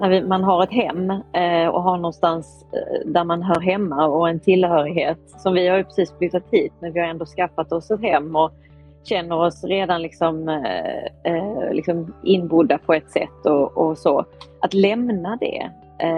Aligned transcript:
när 0.00 0.22
man 0.26 0.44
har 0.44 0.62
ett 0.62 0.72
hem 0.72 1.10
eh, 1.10 1.68
och 1.68 1.82
har 1.82 1.96
någonstans 1.96 2.66
eh, 2.72 3.10
där 3.10 3.24
man 3.24 3.42
hör 3.42 3.60
hemma 3.60 4.06
och 4.06 4.28
en 4.28 4.40
tillhörighet. 4.40 5.18
Som 5.26 5.54
vi 5.54 5.68
har 5.68 5.76
ju 5.76 5.84
precis 5.84 6.14
flyttat 6.18 6.42
hit 6.50 6.72
men 6.80 6.92
vi 6.92 7.00
har 7.00 7.06
ändå 7.06 7.26
skaffat 7.26 7.72
oss 7.72 7.90
ett 7.90 8.00
hem 8.00 8.36
och 8.36 8.50
känner 9.04 9.36
oss 9.36 9.64
redan 9.64 10.02
liksom, 10.02 10.48
eh, 11.24 11.72
liksom 11.72 12.14
inbodda 12.22 12.78
på 12.78 12.94
ett 12.94 13.10
sätt 13.10 13.46
och, 13.46 13.78
och 13.78 13.98
så. 13.98 14.24
Att 14.60 14.74
lämna 14.74 15.38
det 15.40 15.70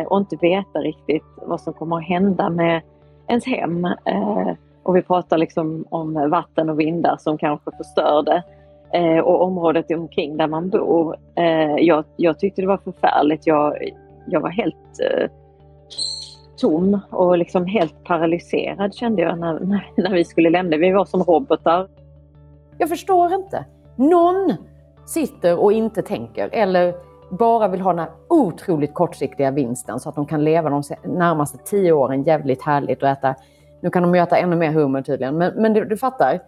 och 0.06 0.18
inte 0.18 0.36
veta 0.36 0.78
riktigt 0.78 1.24
vad 1.36 1.60
som 1.60 1.72
kommer 1.72 1.96
att 1.96 2.04
hända 2.04 2.50
med 2.50 2.82
ens 3.28 3.46
hem. 3.46 3.88
Och 4.82 4.96
vi 4.96 5.02
pratar 5.02 5.38
liksom 5.38 5.84
om 5.90 6.30
vatten 6.30 6.70
och 6.70 6.80
vindar 6.80 7.16
som 7.16 7.38
kanske 7.38 7.70
förstör 7.76 8.22
det 8.22 8.42
eh, 8.92 9.18
och 9.18 9.42
området 9.42 9.90
omkring 9.90 10.36
där 10.36 10.46
man 10.46 10.70
bor. 10.70 11.16
Eh, 11.34 11.76
jag, 11.78 12.04
jag 12.16 12.38
tyckte 12.38 12.60
det 12.60 12.68
var 12.68 12.76
förfärligt. 12.76 13.46
Jag, 13.46 13.74
jag 14.26 14.40
var 14.40 14.50
helt 14.50 15.00
eh, 15.10 15.30
tom 16.60 17.00
och 17.10 17.38
liksom 17.38 17.66
helt 17.66 18.04
paralyserad 18.04 18.94
kände 18.94 19.22
jag 19.22 19.38
när, 19.38 19.60
när, 19.60 19.90
när 19.96 20.12
vi 20.12 20.24
skulle 20.24 20.50
lämna. 20.50 20.76
Vi 20.76 20.92
var 20.92 21.04
som 21.04 21.22
robotar. 21.22 21.88
Jag 22.78 22.88
förstår 22.88 23.34
inte. 23.34 23.64
Någon 23.96 24.54
sitter 25.06 25.58
och 25.58 25.72
inte 25.72 26.02
tänker 26.02 26.48
eller 26.52 26.94
bara 27.30 27.68
vill 27.68 27.80
ha 27.80 27.90
den 27.90 27.98
här 27.98 28.10
otroligt 28.28 28.94
kortsiktiga 28.94 29.50
vinsten 29.50 30.00
så 30.00 30.08
att 30.08 30.14
de 30.14 30.26
kan 30.26 30.44
leva 30.44 30.70
de 30.70 30.82
närmaste 31.04 31.58
tio 31.58 31.92
åren 31.92 32.22
jävligt 32.22 32.62
härligt 32.62 33.02
och 33.02 33.08
äta. 33.08 33.34
Nu 33.80 33.90
kan 33.90 34.02
de 34.02 34.14
ju 34.14 34.20
äta 34.20 34.36
ännu 34.36 34.56
mer 34.56 34.72
hummer 34.72 35.02
tydligen, 35.02 35.38
men, 35.38 35.52
men 35.54 35.72
du, 35.72 35.84
du 35.84 35.96
fattar. 35.96 36.40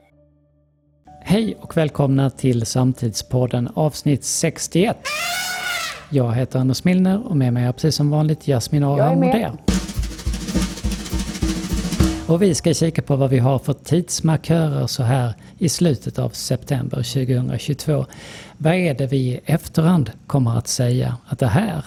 Hej 1.26 1.56
och 1.60 1.76
välkomna 1.76 2.30
till 2.30 2.66
Samtidspodden 2.66 3.68
avsnitt 3.74 4.24
61. 4.24 4.96
Jag 6.10 6.32
heter 6.34 6.58
Anders 6.58 6.84
Milner 6.84 7.26
och 7.26 7.36
med 7.36 7.52
mig 7.52 7.64
är 7.64 7.72
precis 7.72 7.94
som 7.94 8.10
vanligt 8.10 8.48
Jasmin 8.48 8.84
Aram 8.84 9.20
Modér. 9.20 9.52
Och 12.28 12.42
vi 12.42 12.54
ska 12.54 12.74
kika 12.74 13.02
på 13.02 13.16
vad 13.16 13.30
vi 13.30 13.38
har 13.38 13.58
för 13.58 13.72
tidsmarkörer 13.72 14.86
så 14.86 15.02
här 15.02 15.34
i 15.58 15.68
slutet 15.68 16.18
av 16.18 16.30
september 16.30 16.96
2022. 16.96 18.06
Vad 18.58 18.74
är 18.74 18.94
det 18.94 19.06
vi 19.06 19.16
i 19.16 19.40
efterhand 19.44 20.10
kommer 20.26 20.58
att 20.58 20.68
säga 20.68 21.16
att 21.26 21.38
det 21.38 21.46
här, 21.46 21.84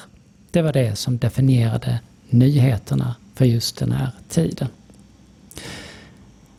det 0.52 0.62
var 0.62 0.73
det 0.73 0.95
som 0.95 1.17
definierade 1.17 2.00
nyheterna 2.30 3.16
för 3.36 3.45
just 3.45 3.78
den 3.78 3.92
här 3.92 4.09
tiden. 4.30 4.67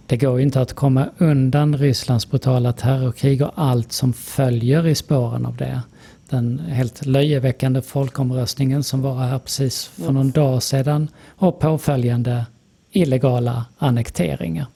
Det 0.09 0.17
går 0.17 0.39
ju 0.39 0.45
inte 0.45 0.61
att 0.61 0.73
komma 0.73 1.09
undan 1.19 1.77
Rysslands 1.77 2.31
brutala 2.31 2.73
terrorkrig 2.73 3.43
och 3.43 3.53
allt 3.55 3.93
som 3.93 4.13
följer 4.13 4.87
i 4.87 4.95
spåren 4.95 5.47
av 5.47 5.57
det. 5.57 5.83
Den 6.29 6.59
helt 6.59 7.07
löjeväckande 7.07 7.83
folkomröstningen 7.83 8.85
som 8.85 9.03
var 9.03 9.15
här 9.19 9.39
precis 9.39 9.87
för 9.87 10.13
någon 10.13 10.31
dag 10.31 10.63
sedan 10.63 11.09
och 11.29 11.61
påföljande 11.61 12.47
illegala 12.91 13.65
annekteringar. 13.79 14.67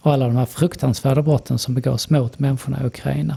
Och 0.00 0.12
alla 0.12 0.26
de 0.26 0.36
här 0.36 0.46
fruktansvärda 0.46 1.22
brotten 1.22 1.58
som 1.58 1.74
begås 1.74 2.10
mot 2.10 2.38
människorna 2.38 2.82
i 2.82 2.86
Ukraina. 2.86 3.36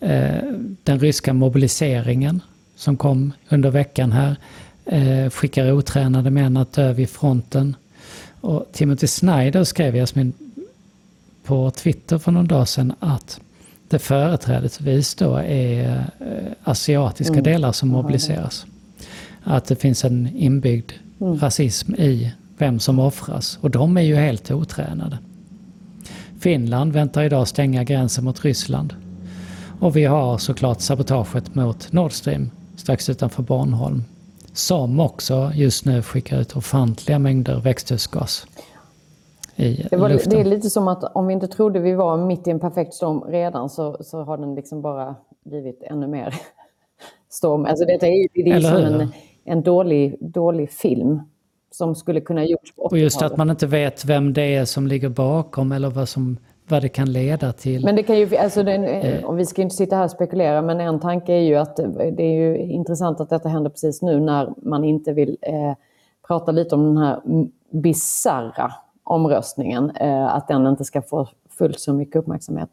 Eh, 0.00 0.42
den 0.82 1.00
ryska 1.00 1.32
mobiliseringen 1.32 2.40
som 2.76 2.96
kom 2.96 3.32
under 3.48 3.70
veckan 3.70 4.12
här 4.12 4.36
eh, 4.84 5.30
skickar 5.30 5.72
otränade 5.72 6.30
män 6.30 6.56
att 6.56 6.72
dö 6.72 6.92
vid 6.92 7.10
fronten. 7.10 7.76
Och 8.44 8.66
Timothy 8.72 9.06
Snyder 9.06 9.64
skrev 9.64 9.96
Jasmin 9.96 10.32
på 11.44 11.70
Twitter 11.70 12.18
för 12.18 12.32
någon 12.32 12.46
dag 12.46 12.68
sedan 12.68 12.92
att 13.00 13.40
det 13.88 13.98
företrädesvis 13.98 15.14
då 15.14 15.36
är 15.36 15.98
eh, 16.20 16.52
asiatiska 16.64 17.32
mm. 17.32 17.44
delar 17.44 17.72
som 17.72 17.88
mobiliseras. 17.88 18.66
Att 19.42 19.64
det 19.64 19.76
finns 19.76 20.04
en 20.04 20.36
inbyggd 20.36 20.92
mm. 21.20 21.38
rasism 21.38 21.94
i 21.94 22.32
vem 22.58 22.80
som 22.80 22.98
offras 22.98 23.58
och 23.60 23.70
de 23.70 23.96
är 23.96 24.02
ju 24.02 24.14
helt 24.14 24.50
otränade. 24.50 25.18
Finland 26.40 26.92
väntar 26.92 27.22
idag 27.22 27.48
stänga 27.48 27.84
gränsen 27.84 28.24
mot 28.24 28.44
Ryssland. 28.44 28.94
Och 29.80 29.96
vi 29.96 30.04
har 30.04 30.38
såklart 30.38 30.80
sabotaget 30.80 31.54
mot 31.54 31.92
Nord 31.92 32.12
Stream 32.12 32.50
strax 32.76 33.08
utanför 33.08 33.42
Bornholm 33.42 34.04
som 34.54 35.00
också 35.00 35.50
just 35.54 35.84
nu 35.84 36.02
skickar 36.02 36.40
ut 36.40 36.56
ofantliga 36.56 37.18
mängder 37.18 37.60
växthusgas 37.60 38.46
i 39.56 39.86
det, 39.90 39.96
var, 39.96 40.08
luften. 40.08 40.32
det 40.32 40.40
är 40.40 40.44
lite 40.44 40.70
som 40.70 40.88
att 40.88 41.04
om 41.16 41.26
vi 41.26 41.34
inte 41.34 41.48
trodde 41.48 41.80
vi 41.80 41.94
var 41.94 42.16
mitt 42.16 42.46
i 42.46 42.50
en 42.50 42.60
perfekt 42.60 42.94
storm 42.94 43.20
redan 43.20 43.70
så, 43.70 43.96
så 44.00 44.22
har 44.22 44.38
den 44.38 44.54
liksom 44.54 44.82
bara 44.82 45.16
blivit 45.44 45.82
ännu 45.82 46.06
mer 46.06 46.34
storm. 47.30 47.64
Alltså 47.64 47.84
detta 47.84 48.06
är, 48.06 48.28
det 48.44 48.50
är 48.50 48.60
som 48.60 49.00
en, 49.00 49.08
en 49.44 49.62
dålig, 49.62 50.16
dålig 50.20 50.70
film 50.70 51.20
som 51.70 51.94
skulle 51.94 52.20
kunna 52.20 52.44
gjorts 52.44 52.74
på 52.74 52.82
Och 52.82 52.98
just 52.98 53.22
att 53.22 53.36
man 53.36 53.50
inte 53.50 53.66
vet 53.66 54.04
vem 54.04 54.32
det 54.32 54.54
är 54.54 54.64
som 54.64 54.86
ligger 54.86 55.08
bakom 55.08 55.72
eller 55.72 55.90
vad 55.90 56.08
som 56.08 56.38
vad 56.68 56.82
det 56.82 56.88
kan 56.88 57.12
leda 57.12 57.52
till. 57.52 57.84
Men 57.84 57.96
det 57.96 58.02
kan 58.02 58.18
ju, 58.18 58.36
alltså 58.36 58.62
den, 58.62 58.84
eh. 58.84 59.24
och 59.24 59.38
vi 59.38 59.46
ska 59.46 59.62
inte 59.62 59.74
sitta 59.74 59.96
här 59.96 60.04
och 60.04 60.10
spekulera, 60.10 60.62
men 60.62 60.80
en 60.80 61.00
tanke 61.00 61.32
är 61.32 61.40
ju 61.40 61.56
att 61.56 61.76
det 62.16 62.22
är 62.22 62.34
ju 62.34 62.58
intressant 62.58 63.20
att 63.20 63.30
detta 63.30 63.48
händer 63.48 63.70
precis 63.70 64.02
nu 64.02 64.20
när 64.20 64.54
man 64.56 64.84
inte 64.84 65.12
vill 65.12 65.36
eh, 65.42 65.74
prata 66.26 66.52
lite 66.52 66.74
om 66.74 66.84
den 66.84 66.96
här 66.96 67.20
bizarra 67.70 68.72
omröstningen, 69.04 69.90
eh, 69.90 70.34
att 70.34 70.48
den 70.48 70.66
inte 70.66 70.84
ska 70.84 71.02
få 71.02 71.28
fullt 71.58 71.80
så 71.80 71.92
mycket 71.92 72.16
uppmärksamhet. 72.16 72.70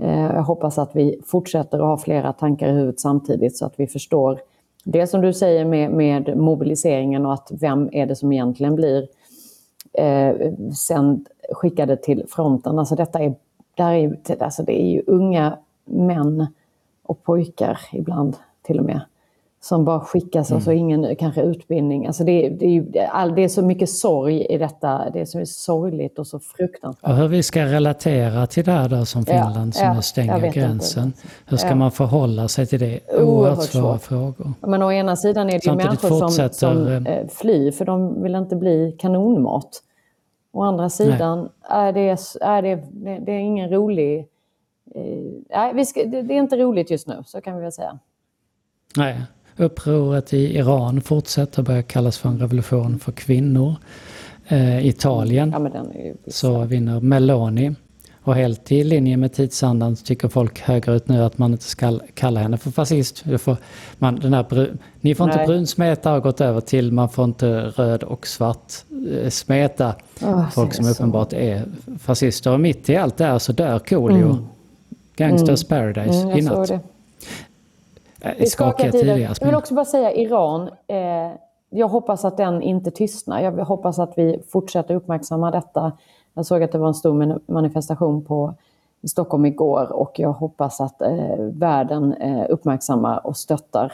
Eh, 0.00 0.20
jag 0.20 0.42
hoppas 0.42 0.78
att 0.78 0.96
vi 0.96 1.20
fortsätter 1.26 1.78
att 1.78 1.84
ha 1.84 1.98
flera 1.98 2.32
tankar 2.32 2.68
i 2.68 2.72
huvudet 2.72 3.00
samtidigt 3.00 3.56
så 3.56 3.66
att 3.66 3.74
vi 3.76 3.86
förstår 3.86 4.40
det 4.84 5.06
som 5.06 5.20
du 5.20 5.32
säger 5.32 5.64
med, 5.64 5.90
med 5.90 6.36
mobiliseringen 6.36 7.26
och 7.26 7.32
att 7.32 7.48
vem 7.60 7.88
är 7.92 8.06
det 8.06 8.16
som 8.16 8.32
egentligen 8.32 8.76
blir 8.76 9.08
eh, 9.94 10.52
sen 10.74 11.24
skickade 11.52 11.96
till 11.96 12.24
fronten. 12.28 12.78
Alltså 12.78 12.94
detta 12.94 13.18
är, 13.18 13.34
där 13.74 13.92
är, 13.92 14.42
alltså 14.42 14.62
det 14.62 14.82
är 14.82 14.86
ju 14.86 15.02
unga 15.06 15.58
män 15.84 16.46
och 17.02 17.22
pojkar 17.22 17.80
ibland 17.92 18.36
till 18.62 18.78
och 18.78 18.84
med 18.84 19.00
som 19.64 19.84
bara 19.84 20.00
skickas 20.00 20.50
mm. 20.50 20.56
och 20.56 20.62
så 20.62 20.72
ingen 20.72 21.16
kanske 21.16 21.42
utbildning. 21.42 22.06
Alltså 22.06 22.24
det, 22.24 22.48
det, 22.48 22.66
är 22.66 22.70
ju, 22.70 22.98
all, 22.98 23.34
det 23.34 23.44
är 23.44 23.48
så 23.48 23.62
mycket 23.62 23.90
sorg 23.90 24.46
i 24.46 24.58
detta. 24.58 25.10
Det 25.10 25.20
är 25.20 25.24
så 25.24 25.46
sorgligt 25.46 26.18
och 26.18 26.26
så 26.26 26.38
fruktansvärt. 26.38 27.10
Och 27.10 27.16
hur 27.16 27.28
vi 27.28 27.42
ska 27.42 27.64
relatera 27.64 28.46
till 28.46 28.64
det 28.64 28.72
här 28.72 28.88
då 28.88 29.04
som 29.04 29.24
Finland 29.26 29.68
ja, 29.68 29.72
som 29.72 29.86
ja, 29.86 30.02
stänger 30.02 30.52
gränsen. 30.52 31.04
Inte. 31.04 31.18
Hur 31.46 31.56
ska 31.56 31.68
ja. 31.68 31.74
man 31.74 31.90
förhålla 31.90 32.48
sig 32.48 32.66
till 32.66 32.80
det? 32.80 33.00
Oerhört 33.20 33.62
svåra 33.62 33.98
frågor. 33.98 34.52
Men 34.60 34.82
å 34.82 34.92
ena 34.92 35.16
sidan 35.16 35.48
är 35.48 35.52
det 35.52 35.66
ju 35.66 35.74
människor 35.74 36.28
som, 36.28 36.48
som 36.52 36.86
eh, 36.86 37.06
eh, 37.06 37.28
flyr 37.28 37.70
för 37.70 37.84
de 37.84 38.22
vill 38.22 38.34
inte 38.34 38.56
bli 38.56 38.96
kanonmat. 38.98 39.82
Å 40.52 40.62
andra 40.62 40.90
sidan 40.90 41.48
är 41.62 41.92
det, 41.92 42.08
är 42.40 42.62
det, 42.62 42.76
det 43.26 43.32
är 43.32 43.38
ingen 43.38 43.70
rolig... 43.70 44.18
Eh, 44.94 45.72
nej, 45.74 45.86
ska, 45.86 46.04
det, 46.04 46.22
det 46.22 46.34
är 46.34 46.38
inte 46.38 46.56
roligt 46.56 46.90
just 46.90 47.08
nu, 47.08 47.22
så 47.26 47.40
kan 47.40 47.56
vi 47.56 47.62
väl 47.62 47.72
säga. 47.72 47.98
Nej, 48.96 49.22
Upproret 49.56 50.32
i 50.32 50.56
Iran 50.56 51.00
fortsätter 51.00 51.62
börja 51.62 51.82
kallas 51.82 52.18
för 52.18 52.28
en 52.28 52.38
revolution 52.38 52.98
för 52.98 53.12
kvinnor. 53.12 53.74
Eh, 54.48 54.86
Italien 54.86 55.54
ja, 55.74 55.84
så 56.26 56.64
vinner 56.64 57.00
Meloni. 57.00 57.74
Och 58.22 58.34
helt 58.34 58.72
i 58.72 58.84
linje 58.84 59.16
med 59.16 59.32
tidsandan 59.32 59.96
tycker 59.96 60.28
folk 60.28 60.60
högerut 60.60 61.08
nu 61.08 61.22
att 61.22 61.38
man 61.38 61.52
inte 61.52 61.64
ska 61.64 61.98
kalla 62.14 62.40
henne 62.40 62.56
för 62.56 62.70
fascist. 62.70 63.24
Får, 63.38 63.56
man, 63.98 64.16
den 64.16 64.34
här, 64.34 64.72
ni 65.00 65.14
får 65.14 65.26
Nej. 65.26 65.34
inte 65.34 65.46
brunsmeta 65.46 66.10
har 66.10 66.20
gått 66.20 66.40
över 66.40 66.60
till 66.60 66.92
man 66.92 67.08
får 67.08 67.24
inte 67.24 67.60
röd 67.60 68.02
och 68.02 68.26
svart 68.26 68.72
eh, 69.12 69.30
smeta. 69.30 69.94
Oh, 70.22 70.50
folk 70.50 70.74
som 70.74 70.88
uppenbart 70.88 71.32
är 71.32 71.62
fascister. 71.98 72.52
Och 72.52 72.60
mitt 72.60 72.88
i 72.88 72.96
allt 72.96 73.16
det 73.16 73.24
här 73.24 73.38
så 73.38 73.52
dör 73.52 73.78
Coolio. 73.78 74.30
Mm. 74.30 74.46
Gangsters 75.16 75.64
mm. 75.70 75.94
Paradise 75.94 76.22
mm, 76.22 76.38
i 76.38 76.42
natt. 76.42 76.72
Det 78.38 78.46
skakiga 78.46 78.92
tider. 78.92 79.16
Jag 79.16 79.46
vill 79.46 79.54
också 79.54 79.74
bara 79.74 79.84
säga 79.84 80.12
Iran. 80.12 80.68
Eh, 80.86 81.32
jag 81.70 81.88
hoppas 81.88 82.24
att 82.24 82.36
den 82.36 82.62
inte 82.62 82.90
tystnar. 82.90 83.40
Jag 83.40 83.52
hoppas 83.52 83.98
att 83.98 84.18
vi 84.18 84.42
fortsätter 84.48 84.94
uppmärksamma 84.94 85.50
detta. 85.50 85.92
Jag 86.34 86.46
såg 86.46 86.62
att 86.62 86.72
det 86.72 86.78
var 86.78 86.88
en 86.88 86.94
stor 86.94 87.40
manifestation 87.52 88.24
på, 88.24 88.54
i 89.00 89.08
Stockholm 89.08 89.46
igår 89.46 89.92
och 89.92 90.18
jag 90.18 90.32
hoppas 90.32 90.80
att 90.80 91.02
eh, 91.02 91.36
världen 91.38 92.12
eh, 92.14 92.46
uppmärksammar 92.48 93.26
och 93.26 93.36
stöttar. 93.36 93.92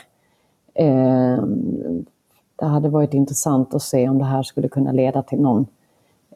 Eh, 0.75 1.43
det 2.57 2.67
hade 2.67 2.89
varit 2.89 3.15
intressant 3.15 3.75
att 3.75 3.83
se 3.83 4.09
om 4.09 4.19
det 4.19 4.25
här 4.25 4.43
skulle 4.43 4.69
kunna 4.69 4.93
leda 4.93 5.23
till 5.23 5.41
någon 5.41 5.67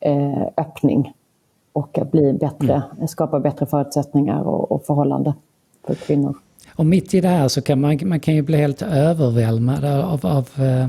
eh, 0.00 0.42
öppning 0.56 1.12
och 1.72 1.98
bli 2.10 2.32
bättre, 2.32 2.82
mm. 2.96 3.08
skapa 3.08 3.40
bättre 3.40 3.66
förutsättningar 3.66 4.42
och, 4.42 4.72
och 4.72 4.82
förhållande 4.82 5.34
för 5.86 5.94
kvinnor. 5.94 6.36
Och 6.76 6.86
mitt 6.86 7.14
i 7.14 7.20
det 7.20 7.28
här 7.28 7.48
så 7.48 7.62
kan 7.62 7.80
man, 7.80 7.98
man 8.02 8.20
kan 8.20 8.34
ju 8.34 8.42
bli 8.42 8.56
helt 8.56 8.82
överväldigad 8.82 9.84
av, 9.84 10.26
av, 10.26 10.48
eh, 10.64 10.88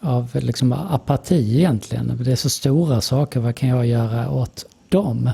av 0.00 0.30
liksom 0.32 0.72
apati 0.72 1.58
egentligen. 1.58 2.18
Det 2.24 2.32
är 2.32 2.36
så 2.36 2.50
stora 2.50 3.00
saker, 3.00 3.40
vad 3.40 3.54
kan 3.54 3.68
jag 3.68 3.86
göra 3.86 4.30
åt 4.30 4.66
dem? 4.88 5.30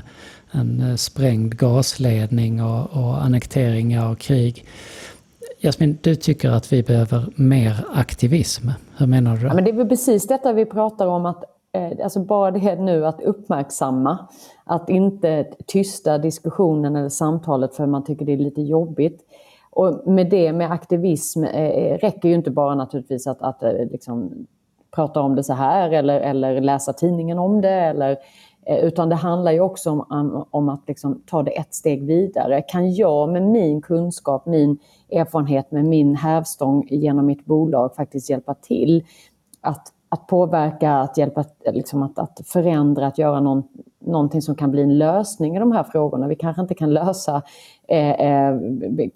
En 0.51 0.81
eh, 0.89 0.95
sprängd 0.95 1.57
gasledning 1.57 2.63
och, 2.63 2.89
och 2.91 3.23
annekteringar 3.23 4.11
och 4.11 4.19
krig. 4.19 4.65
Jasmin, 5.61 5.97
du 6.01 6.15
tycker 6.15 6.49
att 6.49 6.73
vi 6.73 6.83
behöver 6.83 7.25
mer 7.35 7.85
aktivism. 7.93 8.69
Hur 8.97 9.07
menar 9.07 9.37
du? 9.37 9.47
Ja, 9.47 9.53
men 9.53 9.63
det 9.63 9.71
är 9.71 9.75
väl 9.75 9.89
precis 9.89 10.27
detta 10.27 10.53
vi 10.53 10.65
pratar 10.65 11.07
om 11.07 11.25
att 11.25 11.43
eh, 11.73 12.03
Alltså 12.03 12.19
bara 12.19 12.51
det 12.51 12.75
nu 12.75 13.05
att 13.05 13.21
uppmärksamma, 13.21 14.27
att 14.63 14.89
inte 14.89 15.47
tysta 15.67 16.17
diskussionen 16.17 16.95
eller 16.95 17.09
samtalet 17.09 17.75
för 17.75 17.85
man 17.85 18.03
tycker 18.03 18.25
det 18.25 18.33
är 18.33 18.37
lite 18.37 18.61
jobbigt. 18.61 19.21
Och 19.71 20.07
med 20.07 20.29
det 20.29 20.53
med 20.53 20.71
aktivism 20.71 21.43
eh, 21.43 21.65
eh, 21.65 21.97
räcker 21.97 22.29
ju 22.29 22.35
inte 22.35 22.51
bara 22.51 22.75
naturligtvis 22.75 23.27
att, 23.27 23.41
att 23.41 23.63
eh, 23.63 23.71
liksom, 23.91 24.47
prata 24.91 25.21
om 25.21 25.35
det 25.35 25.43
så 25.43 25.53
här 25.53 25.91
eller, 25.91 26.19
eller 26.19 26.61
läsa 26.61 26.93
tidningen 26.93 27.39
om 27.39 27.61
det. 27.61 27.69
Eller, 27.69 28.17
eh, 28.65 28.77
utan 28.77 29.09
det 29.09 29.15
handlar 29.15 29.51
ju 29.51 29.59
också 29.59 29.89
om, 29.91 30.45
om 30.51 30.69
att 30.69 30.83
liksom 30.87 31.21
ta 31.25 31.43
det 31.43 31.51
ett 31.51 31.73
steg 31.73 32.05
vidare. 32.05 32.61
Kan 32.61 32.93
jag 32.93 33.29
med 33.29 33.43
min 33.43 33.81
kunskap, 33.81 34.45
min 34.45 34.77
erfarenhet, 35.11 35.71
med 35.71 35.85
min 35.85 36.15
hävstång 36.15 36.87
genom 36.89 37.25
mitt 37.25 37.45
bolag 37.45 37.95
faktiskt 37.95 38.29
hjälpa 38.29 38.53
till 38.53 39.03
att, 39.61 39.87
att 40.09 40.27
påverka, 40.27 40.93
att 40.93 41.17
hjälpa, 41.17 41.43
liksom 41.71 42.03
att, 42.03 42.19
att 42.19 42.41
förändra, 42.45 43.07
att 43.07 43.17
göra 43.17 43.39
någon, 43.39 43.63
någonting 43.99 44.41
som 44.41 44.55
kan 44.55 44.71
bli 44.71 44.81
en 44.81 44.97
lösning 44.97 45.55
i 45.55 45.59
de 45.59 45.71
här 45.71 45.83
frågorna. 45.83 46.27
Vi 46.27 46.35
kanske 46.35 46.61
inte 46.61 46.75
kan 46.75 46.93
lösa 46.93 47.41
eh, 47.89 48.09
eh, 48.09 48.59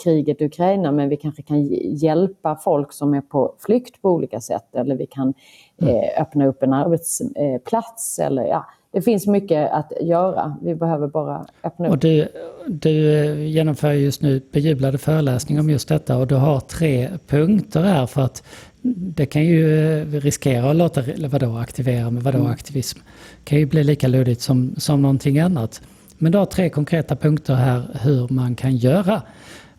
kriget 0.03 0.41
i 0.41 0.45
Ukraina 0.45 0.91
men 0.91 1.09
vi 1.09 1.17
kanske 1.17 1.41
kan 1.41 1.63
hjälpa 1.95 2.55
folk 2.55 2.93
som 2.93 3.13
är 3.13 3.21
på 3.21 3.55
flykt 3.59 4.01
på 4.01 4.09
olika 4.09 4.41
sätt 4.41 4.75
eller 4.75 4.95
vi 4.95 5.05
kan 5.05 5.33
mm. 5.81 5.95
eh, 5.95 6.21
öppna 6.21 6.45
upp 6.45 6.63
en 6.63 6.73
arbetsplats. 6.73 8.19
Eller, 8.19 8.43
ja, 8.43 8.65
det 8.91 9.01
finns 9.01 9.27
mycket 9.27 9.71
att 9.71 9.91
göra. 10.01 10.57
Vi 10.61 10.75
behöver 10.75 11.07
bara 11.07 11.45
öppna 11.63 11.87
upp. 11.87 11.93
Och 11.93 11.99
du, 11.99 12.27
du 12.67 13.23
eh, 13.23 13.45
genomför 13.45 13.91
just 13.91 14.21
nu 14.21 14.41
bejublade 14.51 14.97
föreläsningar 14.97 15.61
om 15.61 15.69
just 15.69 15.87
detta 15.87 16.17
och 16.17 16.27
du 16.27 16.35
har 16.35 16.59
tre 16.59 17.09
punkter 17.27 17.81
här 17.81 18.05
för 18.05 18.21
att 18.21 18.43
det 18.85 19.25
kan 19.25 19.45
ju 19.45 19.85
eh, 20.01 20.05
riskera 20.05 20.69
att 20.69 20.75
låta, 20.75 21.03
vadå 21.27 21.57
aktivera 21.57 22.09
med 22.09 22.23
vadå 22.23 22.37
mm. 22.37 22.51
aktivism? 22.51 22.99
Det 23.43 23.49
kan 23.49 23.59
ju 23.59 23.65
bli 23.65 23.83
lika 23.83 24.07
luddigt 24.07 24.41
som, 24.41 24.75
som 24.77 25.01
någonting 25.01 25.39
annat. 25.39 25.81
Men 26.23 26.31
du 26.31 26.37
har 26.37 26.45
tre 26.45 26.69
konkreta 26.69 27.15
punkter 27.15 27.53
här 27.53 27.83
hur 28.03 28.33
man 28.33 28.55
kan 28.55 28.75
göra. 28.75 29.21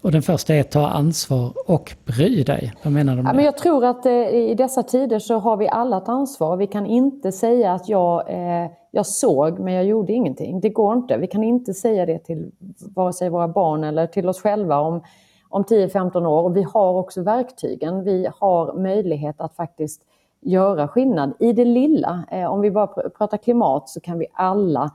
Och 0.03 0.13
den 0.13 0.23
första 0.23 0.55
är 0.55 0.61
att 0.61 0.71
ta 0.71 0.87
ansvar 0.87 1.53
och 1.67 1.97
bry 2.05 2.43
dig. 2.43 2.73
Vad 2.83 2.93
menar 2.93 3.17
du 3.17 3.23
med 3.23 3.31
ja, 3.31 3.35
men 3.35 3.45
Jag 3.45 3.59
tror 3.59 3.85
att 3.85 4.07
eh, 4.07 4.13
i 4.29 4.55
dessa 4.55 4.83
tider 4.83 5.19
så 5.19 5.39
har 5.39 5.57
vi 5.57 5.69
alla 5.69 5.97
ett 5.97 6.09
ansvar. 6.09 6.57
Vi 6.57 6.67
kan 6.67 6.87
inte 6.87 7.33
säga 7.33 7.73
att 7.73 7.89
jag, 7.89 8.31
eh, 8.31 8.71
jag 8.91 9.07
såg 9.07 9.59
men 9.59 9.75
jag 9.75 9.85
gjorde 9.85 10.13
ingenting. 10.13 10.61
Det 10.61 10.69
går 10.69 10.95
inte. 10.95 11.17
Vi 11.17 11.27
kan 11.27 11.45
inte 11.45 11.75
säga 11.75 12.07
det 12.07 12.19
till 12.19 12.51
vare 12.95 13.13
sig 13.13 13.29
våra 13.29 13.49
barn 13.49 13.85
eller 13.85 14.07
till 14.07 14.29
oss 14.29 14.41
själva 14.41 14.79
om, 14.79 15.03
om 15.49 15.65
10-15 15.65 16.27
år. 16.27 16.43
Och 16.43 16.57
vi 16.57 16.63
har 16.63 16.95
också 16.95 17.23
verktygen. 17.23 18.05
Vi 18.05 18.29
har 18.41 18.83
möjlighet 18.83 19.41
att 19.41 19.57
faktiskt 19.57 20.03
göra 20.41 20.89
skillnad 20.89 21.33
i 21.39 21.53
det 21.53 21.65
lilla. 21.65 22.25
Eh, 22.31 22.53
om 22.53 22.61
vi 22.61 22.71
bara 22.71 22.87
pratar 23.11 23.37
klimat 23.37 23.89
så 23.89 24.01
kan 24.01 24.19
vi 24.19 24.27
alla 24.33 24.91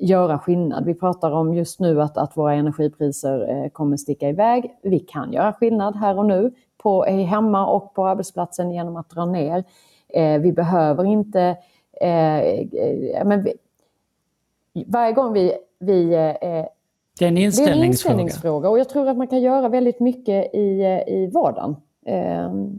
göra 0.00 0.38
skillnad. 0.38 0.84
Vi 0.84 0.94
pratar 0.94 1.30
om 1.30 1.54
just 1.54 1.80
nu 1.80 2.02
att, 2.02 2.16
att 2.16 2.36
våra 2.36 2.54
energipriser 2.54 3.50
eh, 3.50 3.70
kommer 3.70 3.96
sticka 3.96 4.28
iväg. 4.28 4.78
Vi 4.82 5.00
kan 5.00 5.32
göra 5.32 5.52
skillnad 5.52 5.96
här 5.96 6.18
och 6.18 6.26
nu 6.26 6.52
på, 6.82 7.04
hemma 7.04 7.66
och 7.66 7.94
på 7.94 8.06
arbetsplatsen 8.06 8.70
genom 8.70 8.96
att 8.96 9.10
dra 9.10 9.26
ner. 9.26 9.64
Eh, 10.08 10.40
vi 10.40 10.52
behöver 10.52 11.04
inte... 11.04 11.40
Eh, 12.00 13.24
men 13.24 13.44
vi, 13.44 13.52
varje 14.86 15.12
gång 15.12 15.32
vi... 15.32 15.52
vi 15.78 16.04
det 17.18 17.24
är 17.24 17.28
en 17.28 17.38
inställningsfråga. 17.38 17.66
Det 17.66 17.80
är 17.80 17.84
en 17.84 17.84
inställningsfråga 17.84 18.68
och 18.68 18.78
jag 18.78 18.88
tror 18.88 19.08
att 19.08 19.16
man 19.16 19.26
kan 19.26 19.40
göra 19.40 19.68
väldigt 19.68 20.00
mycket 20.00 20.54
i, 20.54 20.82
i 21.06 21.30
vardagen. 21.34 21.76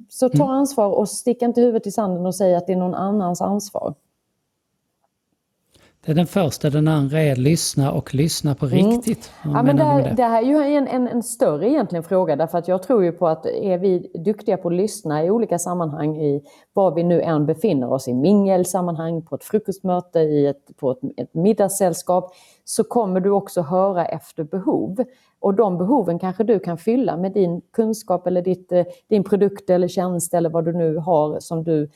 Så 0.10 0.30
ta 0.30 0.44
mm. 0.44 0.50
ansvar 0.50 0.90
och 0.90 1.10
stick 1.10 1.42
inte 1.42 1.62
huvudet 1.62 1.88
i 1.88 1.92
sanden 1.92 2.26
och 2.26 2.36
säg 2.36 2.56
att 2.56 2.68
det 2.68 2.74
är 2.74 2.78
någon 2.78 2.96
annans 2.96 3.42
ansvar. 3.42 3.94
Det 6.06 6.12
är 6.12 6.16
den 6.16 6.28
första, 6.28 6.70
den 6.70 6.88
andra 6.88 7.20
är 7.20 7.36
lyssna 7.36 7.92
och 7.92 8.14
lyssna 8.14 8.56
på 8.56 8.66
mm. 8.66 8.78
riktigt. 8.78 9.32
Mm. 9.44 9.56
Ja, 9.56 9.64
men 9.64 9.78
det, 9.78 9.84
det? 9.84 10.14
det, 10.18 10.24
här 10.24 10.42
är 10.42 10.70
ju 10.70 10.76
en, 10.76 10.88
en, 10.88 11.08
en, 11.08 11.24
större 11.24 11.70
egentligen 11.70 12.04
fråga 12.04 12.36
därför 12.36 12.58
att 12.58 12.68
jag 12.68 12.84
tror 12.84 13.04
ju 13.04 13.12
på 13.12 13.28
att 13.28 13.46
är 13.46 13.78
vi 13.78 14.12
duktiga 14.26 14.58
på 14.58 14.68
att 14.68 14.74
lyssna 14.74 15.26
i 15.26 15.30
olika 15.30 15.60
sammanhang 15.60 16.18
i 16.18 16.44
var 16.74 16.96
vi 16.96 17.04
nu 17.04 17.22
än 17.22 17.46
befinner 17.46 17.92
oss 17.92 18.08
i 18.08 18.14
mingelsammanhang, 18.14 19.22
på 19.22 19.36
ett 19.36 19.44
frukostmöte, 19.44 20.20
i 20.20 20.48
ett, 20.48 20.78
på 20.80 20.92
ett, 20.92 21.00
ett 21.18 21.34
middagssällskap 21.34 22.34
så 22.64 22.84
kommer 22.84 23.20
du 23.20 23.30
också 23.30 23.62
höra 23.62 24.06
efter 24.06 24.44
behov. 24.44 25.04
Och 25.40 25.54
de 25.54 25.78
behoven 25.78 26.20
kanske 26.20 26.44
du 26.44 26.60
kan 26.60 26.78
fylla 26.78 27.18
med 27.18 27.32
din 27.32 27.62
kunskap 27.74 28.28
eller 28.28 28.42
ditt, 28.42 28.72
eh, 28.72 28.86
din 29.08 29.24
produkt 29.24 29.70
eller 29.70 29.88
tjänst 29.88 30.34
eller 30.34 30.50
vad 30.50 30.66
du 30.66 30.74
nu 30.74 30.98
har 30.98 31.40
som 31.40 31.64
du 31.64 31.90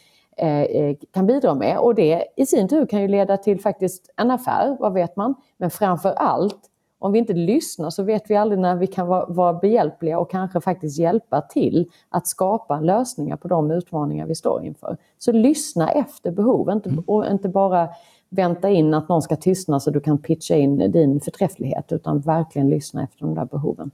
kan 1.11 1.25
bidra 1.25 1.53
med. 1.53 1.79
Och 1.79 1.95
det 1.95 2.25
i 2.35 2.45
sin 2.45 2.67
tur 2.67 2.85
kan 2.85 3.01
ju 3.01 3.07
leda 3.07 3.37
till 3.37 3.61
faktiskt 3.61 4.13
en 4.17 4.31
affär, 4.31 4.77
vad 4.79 4.93
vet 4.93 5.15
man? 5.15 5.35
Men 5.57 5.69
framför 5.69 6.09
allt, 6.09 6.59
om 6.99 7.11
vi 7.11 7.19
inte 7.19 7.33
lyssnar 7.33 7.89
så 7.89 8.03
vet 8.03 8.29
vi 8.29 8.35
aldrig 8.35 8.59
när 8.59 8.75
vi 8.75 8.87
kan 8.87 9.07
vara, 9.07 9.25
vara 9.25 9.53
behjälpliga 9.53 10.19
och 10.19 10.31
kanske 10.31 10.61
faktiskt 10.61 10.99
hjälpa 10.99 11.41
till 11.41 11.91
att 12.09 12.27
skapa 12.27 12.79
lösningar 12.79 13.37
på 13.37 13.47
de 13.47 13.71
utmaningar 13.71 14.25
vi 14.27 14.35
står 14.35 14.63
inför. 14.63 14.97
Så 15.17 15.31
lyssna 15.31 15.91
efter 15.91 16.31
behov 16.31 16.69
inte, 16.69 16.89
mm. 16.89 17.03
och 17.07 17.25
inte 17.25 17.49
bara 17.49 17.89
vänta 18.29 18.69
in 18.69 18.93
att 18.93 19.09
någon 19.09 19.21
ska 19.21 19.35
tystna 19.35 19.79
så 19.79 19.91
du 19.91 19.99
kan 19.99 20.17
pitcha 20.17 20.55
in 20.55 20.91
din 20.91 21.19
förträfflighet 21.19 21.91
utan 21.91 22.19
verkligen 22.19 22.69
lyssna 22.69 23.03
efter 23.03 23.19
de 23.19 23.35
där 23.35 23.45
behoven. 23.45 23.91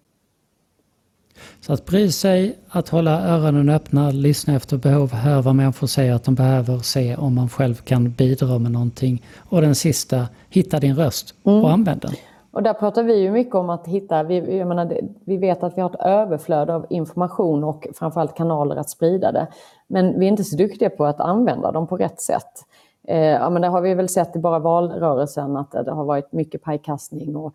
Så 1.61 1.73
att 1.73 1.85
bry 1.85 2.11
sig, 2.11 2.57
att 2.69 2.89
hålla 2.89 3.27
öronen 3.27 3.69
öppna, 3.69 4.11
lyssna 4.11 4.55
efter 4.55 4.77
behov, 4.77 5.13
höra 5.13 5.41
vad 5.41 5.55
människor 5.55 5.87
säger 5.87 6.13
att 6.13 6.23
de 6.23 6.35
behöver 6.35 6.77
se 6.77 7.15
om 7.15 7.35
man 7.35 7.49
själv 7.49 7.75
kan 7.75 8.11
bidra 8.11 8.59
med 8.59 8.71
någonting. 8.71 9.23
Och 9.49 9.61
den 9.61 9.75
sista, 9.75 10.27
hitta 10.49 10.79
din 10.79 10.95
röst 10.95 11.35
och 11.43 11.53
mm. 11.53 11.65
använd 11.65 12.01
den. 12.01 12.11
Och 12.51 12.63
där 12.63 12.73
pratar 12.73 13.03
vi 13.03 13.21
ju 13.21 13.31
mycket 13.31 13.55
om 13.55 13.69
att 13.69 13.87
hitta, 13.87 14.23
vi, 14.23 14.65
menar, 14.65 14.97
vi 15.25 15.37
vet 15.37 15.63
att 15.63 15.77
vi 15.77 15.81
har 15.81 15.89
ett 15.89 16.01
överflöd 16.01 16.69
av 16.69 16.85
information 16.89 17.63
och 17.63 17.87
framförallt 17.95 18.35
kanaler 18.35 18.75
att 18.75 18.89
sprida 18.89 19.31
det. 19.31 19.47
Men 19.87 20.19
vi 20.19 20.25
är 20.25 20.29
inte 20.29 20.43
så 20.43 20.57
duktiga 20.57 20.89
på 20.89 21.05
att 21.05 21.19
använda 21.19 21.71
dem 21.71 21.87
på 21.87 21.97
rätt 21.97 22.21
sätt. 22.21 22.65
Eh, 23.07 23.17
ja, 23.17 23.49
men 23.49 23.61
det 23.61 23.67
har 23.67 23.81
vi 23.81 23.93
väl 23.93 24.09
sett 24.09 24.35
i 24.35 24.39
bara 24.39 24.59
valrörelsen 24.59 25.57
att 25.57 25.71
det 25.71 25.91
har 25.91 26.05
varit 26.05 26.31
mycket 26.31 26.61
pajkastning 26.61 27.35
och 27.35 27.53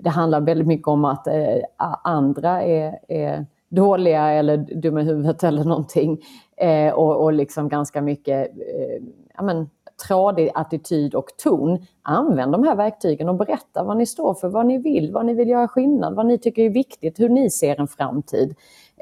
det 0.00 0.10
handlar 0.10 0.40
väldigt 0.40 0.66
mycket 0.66 0.88
om 0.88 1.04
att 1.04 1.26
eh, 1.26 1.58
andra 2.02 2.62
är, 2.62 2.98
är, 3.08 3.46
dåliga 3.68 4.30
eller 4.30 4.56
dumma 4.56 5.00
i 5.00 5.04
huvudet 5.04 5.44
eller 5.44 5.64
någonting. 5.64 6.18
Eh, 6.56 6.92
och, 6.92 7.24
och 7.24 7.32
liksom 7.32 7.68
ganska 7.68 8.02
mycket 8.02 8.48
eh, 8.48 9.04
ja, 9.36 9.42
men, 9.42 9.70
tradig 10.08 10.50
attityd 10.54 11.14
och 11.14 11.26
ton. 11.42 11.78
Använd 12.02 12.52
de 12.52 12.64
här 12.64 12.76
verktygen 12.76 13.28
och 13.28 13.34
berätta 13.34 13.82
vad 13.82 13.96
ni 13.96 14.06
står 14.06 14.34
för, 14.34 14.48
vad 14.48 14.66
ni 14.66 14.78
vill, 14.78 15.12
vad 15.12 15.26
ni 15.26 15.34
vill 15.34 15.48
göra 15.48 15.68
skillnad, 15.68 16.14
vad 16.14 16.26
ni 16.26 16.38
tycker 16.38 16.62
är 16.62 16.70
viktigt, 16.70 17.20
hur 17.20 17.28
ni 17.28 17.50
ser 17.50 17.80
en 17.80 17.88
framtid. 17.88 18.54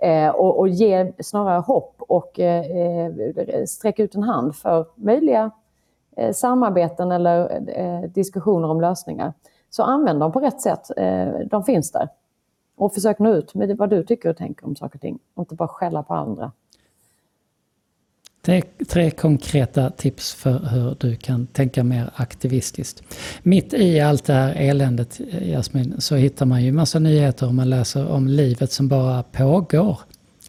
Eh, 0.02 0.28
och, 0.28 0.58
och, 0.58 0.68
ge 0.68 1.12
snarare 1.18 1.60
hopp 1.60 1.94
och 1.98 2.40
eh, 2.40 2.66
eh 2.70 3.64
sträck 3.66 3.98
ut 3.98 4.14
en 4.14 4.22
hand 4.22 4.56
för 4.56 4.86
möjliga 4.94 5.50
eh, 6.16 6.32
samarbeten 6.32 7.12
eller 7.12 7.62
eh, 7.76 8.10
diskussioner 8.10 8.70
om 8.70 8.80
lösningar. 8.80 9.32
Så 9.76 9.82
använd 9.82 10.20
dem 10.20 10.32
på 10.32 10.40
rätt 10.40 10.60
sätt. 10.60 10.90
Eh, 10.96 11.28
de 11.50 11.64
finns 11.64 11.90
där. 11.90 12.08
Och 12.76 12.94
försök 12.94 13.18
nå 13.18 13.34
ut 13.34 13.54
med 13.54 13.76
vad 13.76 13.90
du 13.90 14.04
tycker 14.04 14.28
och 14.28 14.36
tänker 14.36 14.66
om 14.66 14.76
saker 14.76 14.96
och 14.96 15.00
ting. 15.00 15.18
Och 15.34 15.42
inte 15.42 15.54
bara 15.54 15.68
skälla 15.68 16.02
på 16.02 16.14
andra. 16.14 16.52
Tre, 18.42 18.62
tre 18.88 19.10
konkreta 19.10 19.90
tips 19.90 20.34
för 20.34 20.58
hur 20.58 20.96
du 21.00 21.16
kan 21.16 21.46
tänka 21.46 21.84
mer 21.84 22.10
aktivistiskt. 22.16 23.02
Mitt 23.42 23.74
i 23.74 24.00
allt 24.00 24.24
det 24.24 24.32
här 24.32 24.54
eländet, 24.56 25.20
Jasmin, 25.42 25.94
så 25.98 26.14
hittar 26.14 26.46
man 26.46 26.62
ju 26.62 26.72
massa 26.72 26.98
nyheter 26.98 27.46
och 27.46 27.54
man 27.54 27.70
läser 27.70 28.10
om 28.12 28.26
livet 28.26 28.72
som 28.72 28.88
bara 28.88 29.22
pågår. 29.22 29.98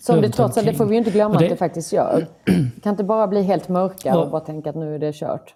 Som 0.01 0.21
det 0.21 0.29
trots 0.29 0.57
allt, 0.57 0.67
det 0.67 0.73
får 0.73 0.85
vi 0.85 0.91
ju 0.91 0.97
inte 0.97 1.11
glömma 1.11 1.39
det, 1.39 1.45
att 1.45 1.51
det 1.51 1.57
faktiskt 1.57 1.93
gör. 1.93 2.27
Det 2.45 2.81
kan 2.83 2.91
inte 2.91 3.03
bara 3.03 3.27
bli 3.27 3.41
helt 3.41 3.69
mörka 3.69 4.17
och 4.17 4.31
bara 4.31 4.41
tänka 4.41 4.69
att 4.69 4.75
nu 4.75 4.95
är 4.95 4.99
det 4.99 5.13
kört. 5.13 5.55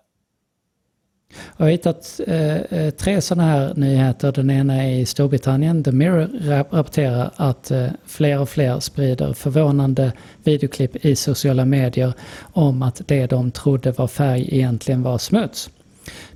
Jag 1.57 1.65
har 1.65 1.71
hittat 1.71 2.19
eh, 2.27 2.55
eh, 2.57 2.89
tre 2.89 3.21
sådana 3.21 3.43
här 3.50 3.74
nyheter. 3.75 4.31
Den 4.31 4.50
ena 4.50 4.83
är 4.83 5.00
i 5.00 5.05
Storbritannien. 5.05 5.83
The 5.83 5.91
Mirror 5.91 6.29
rapporterar 6.41 7.31
att 7.36 7.71
eh, 7.71 7.88
fler 8.05 8.39
och 8.39 8.50
fler 8.50 8.79
sprider 8.79 9.33
förvånande 9.33 10.12
videoklipp 10.43 11.05
i 11.05 11.15
sociala 11.15 11.65
medier 11.65 12.13
om 12.41 12.81
att 12.81 13.01
det 13.05 13.25
de 13.27 13.51
trodde 13.51 13.91
var 13.91 14.07
färg 14.07 14.55
egentligen 14.55 15.03
var 15.03 15.17
smuts. 15.17 15.69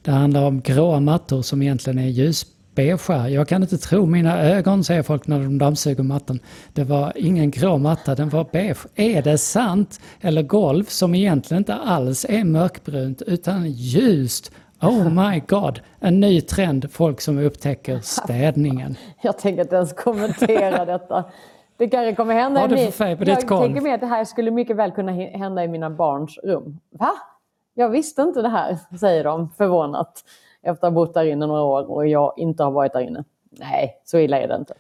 Det 0.02 0.12
handlar 0.12 0.44
om 0.44 0.62
gråa 0.62 1.00
mattor 1.00 1.42
som 1.42 1.62
egentligen 1.62 2.00
är 2.00 2.08
ljusbeige. 2.08 3.30
Jag 3.30 3.48
kan 3.48 3.62
inte 3.62 3.78
tro 3.78 4.06
mina 4.06 4.42
ögon, 4.42 4.84
säger 4.84 5.04
folk 5.04 5.28
när 5.28 5.40
de 5.40 5.58
dammsuger 5.58 6.04
mattan. 6.04 6.40
Det 6.74 6.84
var 6.84 7.14
ingen 7.16 7.52
grå 7.52 7.78
matta, 7.78 8.16
den 8.16 8.30
var 8.30 8.48
beige. 8.52 8.86
Är 8.96 9.22
det 9.22 9.38
sant? 9.38 10.00
Eller 10.22 10.42
golv 10.42 10.84
som 10.84 11.16
egentligen 11.16 11.62
inte 11.62 11.76
alls 11.76 12.26
är 12.30 12.44
mörkbrunt 12.44 13.22
utan 13.22 13.72
ljust 13.72 14.52
Oh 14.84 15.10
my 15.10 15.40
god, 15.48 15.80
en 16.00 16.20
ny 16.20 16.42
trend, 16.42 16.92
folk 16.92 17.22
som 17.22 17.38
upptäcker 17.38 18.00
städningen. 18.04 18.98
Jag 19.22 19.38
tänker 19.38 19.62
inte 19.62 19.76
ens 19.76 19.94
kommentera 19.94 20.86
detta. 20.94 21.24
Det 21.78 21.90
kanske 21.90 22.16
kommer 22.16 22.34
hända 22.34 22.62
Vad 22.62 22.72
i 22.72 22.76
min... 22.76 22.86
för 22.86 22.92
färg 22.92 23.18
på 23.18 23.24
Jag 23.24 23.38
ditt 23.38 23.48
golv? 23.48 23.62
tänker 23.66 23.82
mig 23.82 23.94
att 23.94 24.00
det 24.02 24.08
här 24.08 24.26
skulle 24.26 24.52
mycket 24.52 24.76
väl 24.76 24.92
kunna 24.92 25.12
hända 25.12 25.64
i 25.64 25.68
mina 25.68 25.90
barns 25.90 26.38
rum. 26.44 26.80
Va? 26.92 27.12
Jag 27.74 27.90
visste 27.90 28.22
inte 28.22 28.42
det 28.42 28.50
här, 28.50 28.78
säger 29.00 29.24
de 29.24 29.50
förvånat. 29.50 30.24
Efter 30.64 30.88
att 30.88 30.94
ha 30.94 30.96
bott 30.96 31.14
där 31.14 31.26
inne 31.26 31.46
några 31.46 31.62
år 31.62 31.92
och 31.92 32.08
jag 32.08 32.34
inte 32.38 32.64
har 32.64 32.72
varit 32.72 32.94
där 32.94 33.02
inne. 33.02 33.24
Nej, 33.52 34.02
så 34.06 34.18
illa 34.18 34.40
är 34.40 34.48
det 34.48 34.56
inte. 34.56 34.74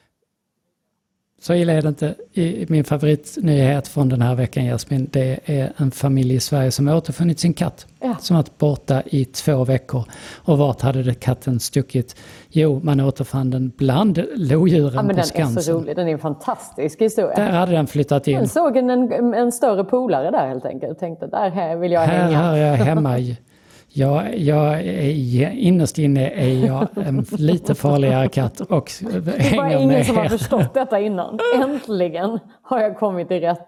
Så 1.43 1.53
illa 1.53 1.73
är 1.73 1.81
det 1.81 1.87
inte. 1.87 2.15
I 2.33 2.65
min 2.69 2.83
favoritnyhet 2.83 3.87
från 3.87 4.09
den 4.09 4.21
här 4.21 4.35
veckan 4.35 4.65
Jasmin, 4.65 5.09
det 5.11 5.39
är 5.45 5.71
en 5.77 5.91
familj 5.91 6.33
i 6.35 6.39
Sverige 6.39 6.71
som 6.71 6.87
har 6.87 6.95
återfunnit 6.95 7.39
sin 7.39 7.53
katt. 7.53 7.87
Ja. 8.01 8.15
Som 8.19 8.35
varit 8.35 8.57
borta 8.57 9.03
i 9.05 9.25
två 9.25 9.63
veckor. 9.63 10.03
Och 10.45 10.57
vart 10.57 10.81
hade 10.81 11.03
det 11.03 11.13
katten 11.13 11.59
stuckit? 11.59 12.15
Jo, 12.49 12.79
man 12.83 12.99
återfann 12.99 13.49
den 13.49 13.71
bland 13.77 14.23
lodjuren 14.35 14.93
Ja, 14.93 15.01
men 15.01 15.07
på 15.07 15.11
den 15.11 15.19
är 15.19 15.23
Skansen. 15.23 15.63
så 15.63 15.73
rolig. 15.73 15.95
Den 15.95 16.07
är 16.07 16.11
en 16.11 16.19
fantastisk 16.19 17.01
historia. 17.01 17.35
Där 17.35 17.51
hade 17.51 17.71
den 17.71 17.87
flyttat 17.87 18.27
in. 18.27 18.35
Jag 18.37 18.49
såg 18.49 18.77
en, 18.77 18.89
en, 18.89 19.33
en 19.33 19.51
större 19.51 19.83
polare 19.83 20.31
där 20.31 20.47
helt 20.47 20.65
enkelt. 20.65 20.99
Tänkte 20.99 21.27
där 21.27 21.49
här 21.49 21.75
vill 21.75 21.91
jag 21.91 22.01
Här 22.01 22.23
hänga. 22.23 22.37
hör 22.41 22.55
jag 22.57 22.75
hemma. 22.75 23.17
Jag, 23.95 24.37
jag 24.37 24.81
är, 24.81 25.49
innerst 25.49 25.99
inne 25.99 26.29
är 26.29 26.65
jag 26.65 26.87
en 26.95 27.25
lite 27.29 27.75
farligare 27.75 28.27
katt 28.27 28.61
och 28.61 28.91
Det 29.01 29.19
var 29.19 29.33
hänger 29.33 29.77
ingen 29.77 29.87
med 29.87 30.05
som 30.05 30.17
har 30.17 30.29
förstått 30.29 30.73
detta 30.73 30.99
innan. 30.99 31.39
Äntligen 31.55 32.39
har 32.61 32.79
jag 32.79 32.97
kommit 32.97 33.31
i 33.31 33.39
rätt 33.39 33.67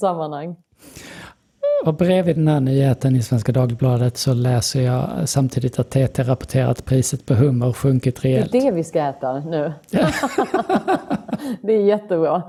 sammanhang. 0.00 0.56
Och 1.84 1.94
bredvid 1.94 2.36
den 2.36 2.48
här 2.48 2.60
nyheten 2.60 3.16
i 3.16 3.22
Svenska 3.22 3.52
Dagbladet 3.52 4.16
så 4.16 4.34
läser 4.34 4.80
jag 4.80 5.08
samtidigt 5.24 5.78
att 5.78 5.90
TT 5.90 6.22
rapporterat 6.22 6.70
att 6.70 6.84
priset 6.84 7.26
på 7.26 7.34
hummer 7.34 7.72
sjunkit 7.72 8.22
Det 8.22 8.28
är 8.28 8.32
rejält. 8.32 8.52
det 8.52 8.70
vi 8.70 8.84
ska 8.84 9.02
äta 9.02 9.40
nu. 9.40 9.72
det 11.62 11.72
är 11.72 11.82
jättebra. 11.82 12.42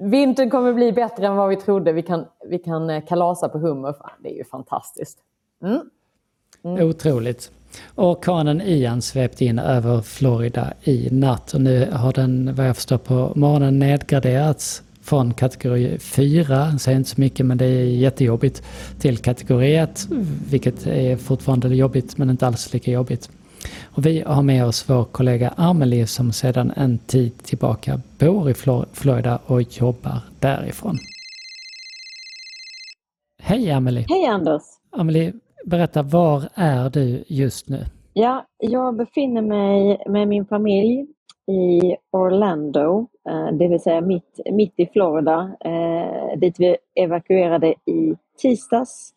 Vintern 0.00 0.50
kommer 0.50 0.72
bli 0.72 0.92
bättre 0.92 1.26
än 1.26 1.36
vad 1.36 1.48
vi 1.48 1.56
trodde. 1.56 1.92
Vi 1.92 2.02
kan, 2.02 2.24
vi 2.48 2.58
kan 2.58 2.90
eh, 2.90 3.04
kalasa 3.04 3.48
på 3.48 3.58
hummer. 3.58 3.92
Fan, 3.92 4.10
det 4.22 4.28
är 4.34 4.36
ju 4.36 4.44
fantastiskt. 4.44 5.18
Mm. 5.62 5.80
Mm. 6.64 6.88
Otroligt. 6.88 7.50
Orkanen 7.94 8.60
Ian 8.60 9.02
svepte 9.02 9.44
in 9.44 9.58
över 9.58 10.00
Florida 10.00 10.72
i 10.82 11.08
natt 11.10 11.54
och 11.54 11.60
nu 11.60 11.90
har 11.92 12.12
den, 12.12 12.54
vad 12.54 12.68
jag 12.68 12.76
förstår 12.76 12.98
på 12.98 13.32
morgonen, 13.36 13.78
nedgraderats 13.78 14.82
från 15.02 15.34
kategori 15.34 15.98
4, 15.98 16.78
säger 16.78 16.98
inte 16.98 17.10
så 17.10 17.20
mycket 17.20 17.46
men 17.46 17.58
det 17.58 17.64
är 17.64 17.84
jättejobbigt, 17.84 18.62
till 18.98 19.18
kategori 19.18 19.76
1, 19.76 20.08
vilket 20.50 20.86
är 20.86 21.16
fortfarande 21.16 21.76
jobbigt 21.76 22.18
men 22.18 22.30
inte 22.30 22.46
alls 22.46 22.72
lika 22.72 22.90
jobbigt. 22.90 23.30
Och 23.96 24.06
vi 24.06 24.22
har 24.26 24.42
med 24.42 24.64
oss 24.64 24.90
vår 24.90 25.04
kollega 25.04 25.52
Amelie 25.56 26.06
som 26.06 26.32
sedan 26.32 26.72
en 26.76 26.98
tid 26.98 27.38
tillbaka 27.42 28.00
bor 28.18 28.50
i 28.50 28.54
Flor- 28.54 28.86
Florida 28.92 29.38
och 29.46 29.62
jobbar 29.62 30.18
därifrån. 30.40 30.96
Hej 33.42 33.70
Amelie! 33.70 34.06
Hej 34.08 34.26
Anders! 34.26 34.62
Amelie, 34.90 35.32
berätta, 35.66 36.02
var 36.02 36.48
är 36.54 36.90
du 36.90 37.24
just 37.28 37.68
nu? 37.68 37.84
Ja, 38.12 38.46
jag 38.58 38.96
befinner 38.96 39.42
mig 39.42 40.02
med 40.08 40.28
min 40.28 40.46
familj 40.46 41.06
i 41.48 41.96
Orlando, 42.12 43.06
eh, 43.28 43.56
det 43.58 43.68
vill 43.68 43.80
säga 43.80 44.00
mitt, 44.00 44.40
mitt 44.52 44.74
i 44.76 44.86
Florida, 44.86 45.56
eh, 45.64 46.38
dit 46.38 46.60
vi 46.60 46.76
evakuerade 46.94 47.68
i 47.70 48.16
tisdags 48.42 49.12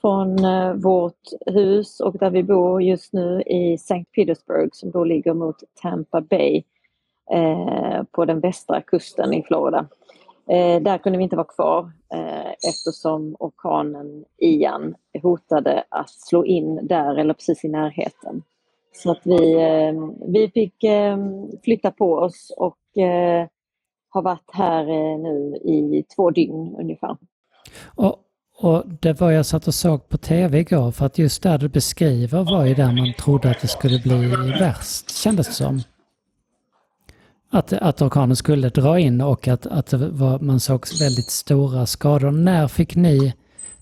från 0.00 0.44
eh, 0.44 0.72
vårt 0.72 1.28
hus 1.46 2.00
och 2.00 2.18
där 2.18 2.30
vi 2.30 2.42
bor 2.42 2.82
just 2.82 3.12
nu 3.12 3.42
i 3.46 3.74
St. 3.74 4.04
Petersburg 4.14 4.74
som 4.74 4.90
då 4.90 5.04
ligger 5.04 5.34
mot 5.34 5.56
Tampa 5.82 6.20
Bay 6.20 6.62
eh, 7.30 8.02
på 8.10 8.24
den 8.24 8.40
västra 8.40 8.80
kusten 8.80 9.34
i 9.34 9.42
Florida. 9.42 9.86
Eh, 10.48 10.82
där 10.82 10.98
kunde 10.98 11.18
vi 11.18 11.24
inte 11.24 11.36
vara 11.36 11.46
kvar 11.46 11.90
eh, 12.14 12.50
eftersom 12.68 13.36
orkanen 13.38 14.24
Ian 14.38 14.94
hotade 15.22 15.84
att 15.88 16.10
slå 16.10 16.44
in 16.44 16.86
där 16.86 17.18
eller 17.18 17.34
precis 17.34 17.64
i 17.64 17.68
närheten. 17.68 18.42
Så 18.92 19.10
att 19.10 19.20
vi, 19.24 19.52
eh, 19.52 20.08
vi 20.32 20.50
fick 20.54 20.84
eh, 20.84 21.18
flytta 21.62 21.90
på 21.90 22.14
oss 22.14 22.52
och 22.56 23.02
eh, 23.02 23.46
har 24.08 24.22
varit 24.22 24.50
här 24.52 24.80
eh, 24.80 25.18
nu 25.18 25.56
i 25.64 26.04
två 26.16 26.30
dygn 26.30 26.76
ungefär. 26.78 27.16
Och, 27.96 28.24
och 28.60 28.84
det 29.00 29.20
var 29.20 29.30
jag 29.30 29.46
satt 29.46 29.68
och 29.68 29.74
såg 29.74 30.08
på 30.08 30.18
tv 30.18 30.58
igår 30.58 30.90
för 30.90 31.06
att 31.06 31.18
just 31.18 31.42
där 31.42 31.58
du 31.58 31.68
beskriver 31.68 32.44
var 32.44 32.64
ju 32.64 32.74
där 32.74 32.92
man 32.92 33.12
trodde 33.18 33.50
att 33.50 33.60
det 33.60 33.68
skulle 33.68 33.98
bli 33.98 34.26
värst, 34.60 35.10
kändes 35.10 35.46
det 35.46 35.52
som. 35.52 35.80
Att, 37.50 37.72
att 37.72 38.02
orkanen 38.02 38.36
skulle 38.36 38.68
dra 38.68 38.98
in 38.98 39.20
och 39.20 39.48
att, 39.48 39.66
att 39.66 39.86
det 39.86 39.96
var, 39.96 40.38
man 40.38 40.60
såg 40.60 40.84
väldigt 41.00 41.30
stora 41.30 41.86
skador. 41.86 42.30
När 42.30 42.68
fick 42.68 42.96
ni 42.96 43.34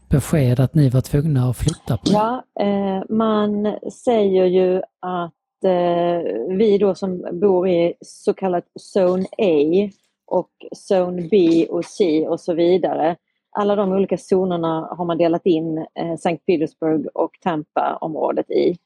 besked 0.08 0.60
att 0.60 0.74
ni 0.74 0.88
var 0.88 1.00
tvungna 1.00 1.50
att 1.50 1.56
flytta 1.56 1.96
på 1.96 2.08
er? 2.08 2.12
Ja, 2.12 2.44
eh, 2.60 3.02
man 3.08 3.78
säger 4.04 4.44
ju 4.44 4.82
att 5.00 5.64
eh, 5.64 6.56
vi 6.56 6.78
då 6.80 6.94
som 6.94 7.26
bor 7.32 7.68
i 7.68 7.94
så 8.00 8.34
kallat 8.34 8.64
Zone 8.96 9.26
A 9.38 9.90
och 10.26 10.50
Zone 10.90 11.28
B 11.30 11.66
och 11.70 11.84
C 11.84 12.26
och 12.28 12.40
så 12.40 12.54
vidare. 12.54 13.16
Alla 13.58 13.76
de 13.76 13.92
olika 13.92 14.16
zonerna 14.16 14.88
har 14.90 15.04
man 15.04 15.18
delat 15.18 15.46
in 15.46 15.86
eh, 15.94 16.12
St. 16.12 16.36
Petersburg 16.46 17.06
och 17.14 17.30
Tampa-området 17.40 18.50
i. 18.50 18.78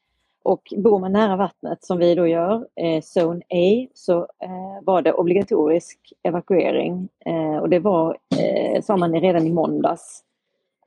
Och 0.43 0.73
bor 0.77 0.99
man 0.99 1.11
nära 1.11 1.35
vattnet 1.35 1.83
som 1.83 1.97
vi 1.97 2.15
då 2.15 2.27
gör, 2.27 2.67
eh, 2.75 3.01
Zone 3.17 3.41
A, 3.49 3.87
så 3.93 4.17
eh, 4.19 4.83
var 4.83 5.01
det 5.01 5.13
obligatorisk 5.13 6.13
evakuering. 6.23 7.09
Eh, 7.25 7.57
och 7.57 7.69
det 7.69 7.79
var, 7.79 8.17
eh, 8.39 8.81
sa 8.81 8.97
man 8.97 9.13
redan 9.13 9.47
i 9.47 9.53
måndags. 9.53 10.23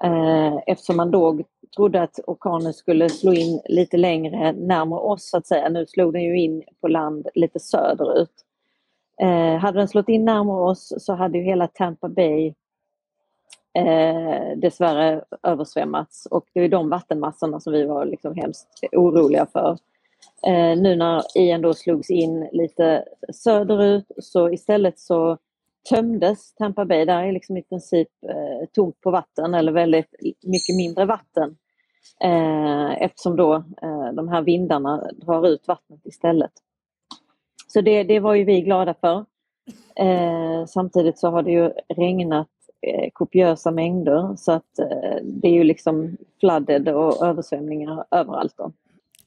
Eh, 0.04 0.56
eftersom 0.66 0.96
man 0.96 1.10
då 1.10 1.38
trodde 1.76 2.02
att 2.02 2.20
orkanen 2.26 2.72
skulle 2.72 3.08
slå 3.08 3.32
in 3.32 3.60
lite 3.64 3.96
längre 3.96 4.52
närmare 4.52 5.00
oss 5.00 5.30
så 5.30 5.36
att 5.36 5.46
säga. 5.46 5.68
Nu 5.68 5.86
slog 5.86 6.12
den 6.12 6.22
ju 6.22 6.40
in 6.40 6.62
på 6.80 6.88
land 6.88 7.28
lite 7.34 7.60
söderut. 7.60 8.32
Eh, 9.20 9.56
hade 9.56 9.78
den 9.78 9.88
slått 9.88 10.08
in 10.08 10.24
närmare 10.24 10.70
oss 10.70 10.92
så 10.98 11.14
hade 11.14 11.38
ju 11.38 11.44
hela 11.44 11.66
Tampa 11.66 12.08
Bay 12.08 12.54
eh, 13.75 14.57
dessvärre 14.57 15.25
översvämmats 15.43 16.26
och 16.26 16.45
det 16.52 16.61
är 16.61 16.69
de 16.69 16.88
vattenmassorna 16.88 17.61
som 17.61 17.73
vi 17.73 17.85
var 17.85 18.04
liksom 18.07 18.35
hemskt 18.35 18.69
oroliga 18.93 19.47
för. 19.52 19.78
Eh, 20.47 20.78
nu 20.78 20.97
när 20.97 21.23
Ian 21.38 21.62
då 21.62 21.75
slogs 21.75 22.11
in 22.11 22.49
lite 22.52 23.04
söderut 23.33 24.07
så 24.19 24.50
istället 24.50 24.99
så 24.99 25.38
tömdes 25.88 26.54
Tampa 26.54 26.85
Bay. 26.85 27.04
Där 27.04 27.23
är 27.23 27.33
liksom 27.33 27.57
i 27.57 27.62
princip 27.62 28.09
eh, 28.28 28.69
tomt 28.73 29.00
på 29.00 29.11
vatten 29.11 29.54
eller 29.54 29.73
väldigt 29.73 30.14
mycket 30.43 30.76
mindre 30.76 31.04
vatten. 31.04 31.57
Eh, 32.21 33.02
eftersom 33.02 33.37
då 33.37 33.54
eh, 33.54 34.12
de 34.12 34.28
här 34.28 34.43
vindarna 34.43 35.11
drar 35.12 35.49
ut 35.49 35.69
vattnet 35.69 36.00
istället. 36.04 36.52
Så 37.69 37.81
det, 37.81 38.02
det 38.02 38.21
var 38.21 38.35
ju 38.35 38.45
vi 38.45 38.61
glada 38.61 38.95
för. 38.95 39.25
Eh, 39.97 40.64
samtidigt 40.66 41.19
så 41.19 41.31
har 41.31 41.43
det 41.43 41.50
ju 41.50 41.73
regnat 41.88 42.49
kopiösa 43.12 43.70
mängder 43.70 44.36
så 44.36 44.52
att 44.52 44.78
eh, 44.78 45.16
det 45.22 45.48
är 45.48 45.52
ju 45.52 45.64
liksom 45.64 46.16
flooded 46.40 46.88
och 46.88 47.26
översvämningar 47.26 48.04
överallt. 48.10 48.54
Då. 48.56 48.72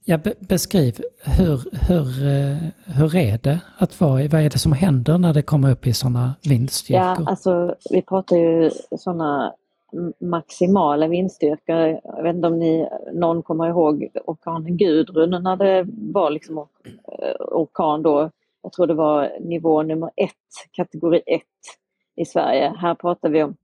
Ja, 0.05 0.17
be, 0.17 0.33
beskriv, 0.39 1.01
hur, 1.23 1.61
hur, 1.87 2.27
eh, 2.27 2.57
hur 2.97 3.15
är 3.15 3.37
det 3.37 3.59
att 3.77 4.01
vara 4.01 4.27
vad 4.27 4.41
är 4.41 4.49
det 4.49 4.59
som 4.59 4.71
händer 4.71 5.17
när 5.17 5.33
det 5.33 5.41
kommer 5.41 5.71
upp 5.71 5.87
i 5.87 5.93
sådana 5.93 6.35
vindstyrkor? 6.49 7.05
Ja, 7.05 7.17
alltså 7.25 7.75
vi 7.89 8.01
pratar 8.01 8.37
ju 8.37 8.71
sådana 8.97 9.53
maximala 10.19 11.07
vindstyrkor. 11.07 11.99
Jag 12.03 12.23
vet 12.23 12.35
inte 12.35 12.47
om 12.47 12.59
ni, 12.59 12.87
någon 13.13 13.43
kommer 13.43 13.67
ihåg 13.67 14.07
orkanen 14.25 14.77
Gudrun 14.77 15.43
när 15.43 15.55
det 15.55 15.85
var 16.13 16.29
liksom 16.29 16.59
or- 16.59 16.67
eh, 17.11 17.35
orkan 17.39 18.03
då. 18.03 18.31
Jag 18.63 18.71
tror 18.71 18.87
det 18.87 18.93
var 18.93 19.31
nivå 19.39 19.83
nummer 19.83 20.11
ett, 20.15 20.31
kategori 20.71 21.21
ett 21.25 21.43
i 22.17 22.25
Sverige. 22.25 22.73
Här 22.77 22.95
pratar 22.95 23.29
vi 23.29 23.43
om 23.43 23.55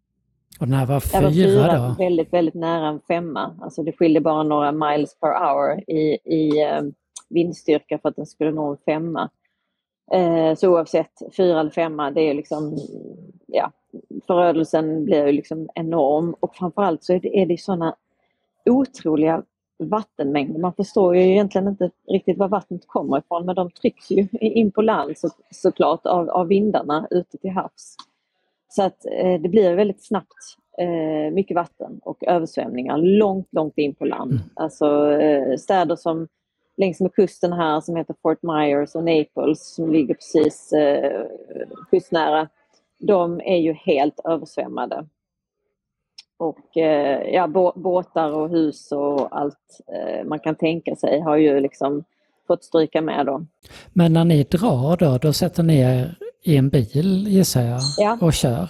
Och 0.60 0.68
den 0.68 0.74
här 0.74 0.86
var 0.86 0.96
det 0.96 1.26
var 1.26 1.32
fyra 1.32 1.48
fyra, 1.48 1.88
då? 1.88 1.96
väldigt, 2.04 2.34
väldigt 2.34 2.56
nära 2.56 2.88
en 2.88 3.00
femma. 3.00 3.56
Alltså 3.62 3.84
det 3.84 3.92
skiljer 3.92 4.22
bara 4.22 4.44
några 4.44 4.72
miles 4.72 5.20
per 5.20 5.28
hour 5.28 5.90
i, 5.90 6.18
i 6.24 6.62
eh, 6.62 6.82
vindstyrka 7.30 8.00
för 8.00 8.10
att 8.10 8.16
den 8.16 8.26
skulle 8.26 8.52
nå 8.52 8.72
en 8.72 8.78
femma. 8.86 9.30
Eh, 10.12 10.56
så 10.56 10.70
oavsett, 10.70 11.36
fyra 11.38 11.60
eller 11.60 11.70
femma, 11.70 12.12
det 12.12 12.22
är 12.22 12.34
liksom, 12.34 12.78
ja, 13.48 13.72
förödelsen 14.28 15.06
blir 15.06 15.26
ju 15.26 15.32
liksom 15.32 15.70
enorm 15.76 16.36
och 16.40 16.56
framförallt 16.56 17.04
så 17.04 17.14
är 17.14 17.20
det, 17.20 17.42
är 17.42 17.46
det 17.46 17.60
sådana 17.60 17.96
otroliga 18.66 19.44
vattenmängder. 19.78 20.60
Man 20.60 20.74
förstår 20.74 21.16
ju 21.16 21.22
egentligen 21.22 21.68
inte 21.68 21.90
riktigt 22.08 22.38
var 22.38 22.48
vattnet 22.48 22.88
kommer 22.88 23.18
ifrån 23.18 23.46
men 23.46 23.56
de 23.56 23.72
trycks 23.72 24.12
ju 24.12 24.28
in 24.32 24.72
på 24.72 24.82
land 24.82 25.18
så, 25.18 25.30
såklart 25.52 26.06
av, 26.06 26.30
av 26.30 26.48
vindarna 26.48 27.08
ute 27.12 27.38
till 27.38 27.52
havs. 27.52 27.96
Så 28.76 28.84
att 28.84 29.06
eh, 29.06 29.42
det 29.42 29.50
blir 29.50 29.76
väldigt 29.76 30.06
snabbt 30.06 30.58
eh, 30.78 31.34
mycket 31.34 31.56
vatten 31.56 32.00
och 32.04 32.24
översvämningar 32.24 32.98
långt, 32.98 33.48
långt 33.52 33.78
in 33.78 33.96
på 33.96 34.06
land. 34.06 34.32
Mm. 34.32 34.44
Alltså 34.54 35.12
eh, 35.12 35.58
städer 35.58 35.96
som 35.96 36.28
längs 36.78 37.00
med 37.00 37.14
kusten 37.14 37.54
här 37.54 37.82
som 37.82 37.96
heter 37.96 38.16
Fort 38.22 38.44
Myers 38.44 38.96
och 38.96 39.04
Naples 39.04 39.76
som 39.76 39.92
ligger 39.92 40.14
precis 40.14 40.74
eh, 40.74 41.26
kustnära. 41.92 42.50
De 43.00 43.42
är 43.42 43.58
ju 43.58 43.74
helt 43.74 44.20
översvämmade. 44.24 45.06
Och 46.38 46.78
eh, 46.78 47.34
ja, 47.34 47.48
båtar 47.76 48.32
och 48.32 48.50
hus 48.50 48.92
och 48.92 49.38
allt 49.38 49.80
eh, 49.88 50.26
man 50.26 50.40
kan 50.40 50.56
tänka 50.56 50.96
sig 50.96 51.20
har 51.20 51.38
ju 51.38 51.60
liksom 51.60 52.04
fått 52.48 52.64
stryka 52.64 53.02
med 53.02 53.26
då. 53.26 53.46
Men 53.94 54.14
när 54.14 54.26
ni 54.26 54.44
drar 54.44 54.98
då, 54.98 55.18
då 55.18 55.34
sätter 55.34 55.64
ni 55.64 55.80
er 55.80 56.16
i 56.44 56.58
en 56.58 56.70
bil 56.70 57.28
gissar 57.28 57.62
jag 57.62 57.82
ja. 57.98 58.18
och 58.22 58.34
kör? 58.34 58.70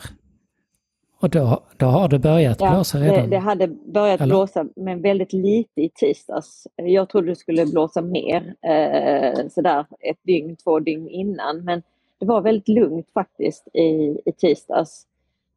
Och 1.19 1.29
då, 1.29 1.63
då 1.77 1.85
har 1.85 2.07
det 2.07 2.19
börjat 2.19 2.61
ja, 2.61 2.71
blåsa 2.71 2.99
redan? 2.99 3.29
Det, 3.29 3.35
det 3.35 3.37
hade 3.37 3.67
börjat 3.67 4.21
Eller? 4.21 4.35
blåsa 4.35 4.65
men 4.75 5.01
väldigt 5.01 5.33
lite 5.33 5.81
i 5.81 5.89
tisdags. 5.89 6.67
Jag 6.75 7.09
trodde 7.09 7.27
det 7.27 7.35
skulle 7.35 7.65
blåsa 7.65 8.01
mer 8.01 8.55
eh, 8.61 9.47
sådär 9.49 9.85
ett 9.99 10.17
dygn, 10.23 10.55
två 10.55 10.79
dygn 10.79 11.09
innan 11.09 11.63
men 11.63 11.83
det 12.19 12.25
var 12.25 12.41
väldigt 12.41 12.67
lugnt 12.67 13.07
faktiskt 13.13 13.67
i, 13.73 14.21
i 14.25 14.31
tisdags. 14.37 15.05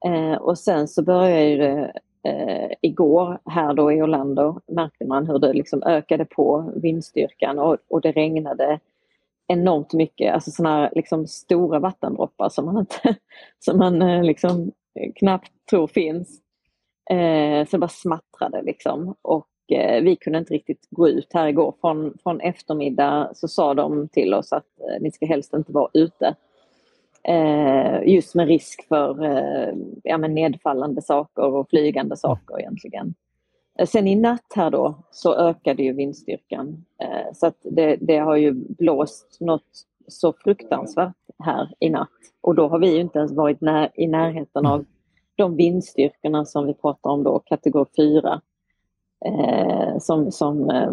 Eh, 0.05 0.33
och 0.33 0.59
sen 0.59 0.89
så 0.89 1.03
började 1.03 1.57
det 1.57 1.93
eh, 2.31 2.71
igår 2.81 3.39
här 3.45 3.75
då 3.75 3.93
i 3.93 4.03
Orlando 4.03 4.61
märkte 4.67 5.05
man 5.05 5.27
hur 5.27 5.39
det 5.39 5.53
liksom 5.53 5.83
ökade 5.83 6.25
på 6.25 6.73
vindstyrkan 6.77 7.59
och, 7.59 7.77
och 7.89 8.01
det 8.01 8.13
regnade 8.13 8.81
enormt 9.47 9.93
mycket, 9.93 10.35
alltså 10.35 10.51
sådana 10.51 10.77
här 10.77 10.91
liksom 10.95 11.27
stora 11.27 11.79
vattendroppar 11.79 12.49
som 12.49 12.65
man, 12.65 12.79
inte, 12.79 13.17
som 13.59 13.79
man 13.79 14.03
eh, 14.03 14.25
liksom 14.25 14.73
knappt 15.15 15.53
tror 15.71 15.87
finns. 15.87 16.41
Eh, 17.11 17.67
så 17.67 17.79
bara 17.79 17.89
smattrade 17.89 18.63
liksom 18.63 19.15
och 19.23 19.49
eh, 19.73 20.03
vi 20.03 20.17
kunde 20.17 20.39
inte 20.39 20.55
riktigt 20.55 20.87
gå 20.91 21.09
ut 21.09 21.31
här 21.35 21.47
igår. 21.47 21.75
Från, 21.81 22.19
från 22.23 22.41
eftermiddag 22.41 23.31
så 23.35 23.49
sa 23.49 23.75
de 23.75 24.09
till 24.09 24.35
oss 24.35 24.53
att 24.53 24.81
eh, 24.81 25.01
ni 25.01 25.11
ska 25.11 25.27
helst 25.27 25.55
inte 25.55 25.73
vara 25.73 25.91
ute. 25.93 26.35
Eh, 27.29 28.03
just 28.07 28.35
med 28.35 28.49
risk 28.49 28.89
för 28.89 29.25
eh, 29.25 29.75
ja, 30.03 30.19
men 30.19 30.35
nedfallande 30.35 31.03
saker 31.03 31.43
och 31.43 31.71
flygande 31.71 32.17
saker 32.17 32.61
egentligen. 32.61 33.15
Sen 33.85 34.09
i 34.09 34.15
natt 34.15 34.53
här 34.55 34.71
då 34.71 34.95
så 35.11 35.35
ökade 35.35 35.83
ju 35.83 35.93
vindstyrkan. 35.93 36.85
Eh, 37.03 37.33
så 37.35 37.47
att 37.47 37.57
det, 37.63 37.97
det, 38.01 38.19
har 38.19 38.37
ju 38.37 38.53
blåst 38.53 39.37
något 39.41 39.87
så 40.09 40.33
fruktansvärt 40.33 41.17
här 41.39 41.75
i 41.81 41.91
natt. 41.91 42.09
Och 42.41 42.55
då 42.55 42.69
har 42.69 42.79
vi 42.79 42.95
ju 42.95 43.01
inte 43.01 43.19
ens 43.19 43.33
varit 43.33 43.61
när, 43.61 43.91
i 43.95 44.07
närheten 44.07 44.67
av 44.67 44.85
de 45.37 45.57
vindstyrkorna 45.57 46.45
som 46.45 46.67
vi 46.67 46.75
pratar 46.75 47.11
om 47.11 47.25
då, 47.25 47.39
kategori 47.39 47.85
4. 47.97 48.41
Eh, 49.25 49.99
som, 49.99 50.33
som, 50.33 50.71
eh, 50.71 50.93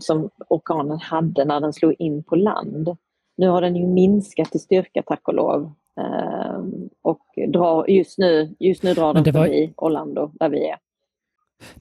som 0.00 0.30
orkanen 0.48 0.98
hade 0.98 1.44
när 1.44 1.60
den 1.60 1.72
slog 1.72 1.94
in 1.98 2.22
på 2.22 2.36
land. 2.36 2.96
Nu 3.36 3.48
har 3.48 3.60
den 3.60 3.76
ju 3.76 3.86
minskat 3.86 4.54
i 4.54 4.58
styrka 4.58 5.02
tack 5.02 5.28
och 5.28 5.34
lov. 5.34 5.72
Eh, 6.00 6.60
och 7.02 7.26
drar, 7.48 7.86
just, 7.88 8.18
nu, 8.18 8.54
just 8.58 8.82
nu 8.82 8.94
drar 8.94 9.14
den 9.14 9.32
var... 9.32 9.44
förbi 9.44 9.72
Orlando 9.76 10.30
där 10.34 10.48
vi 10.48 10.68
är. 10.68 10.78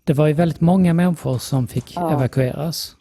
Det 0.03 0.13
var 0.13 0.27
ju 0.27 0.33
väldigt 0.33 0.61
många 0.61 0.93
människor 0.93 1.37
som 1.37 1.67
fick 1.67 1.95
ja. 1.95 2.11
evakueras. 2.11 2.95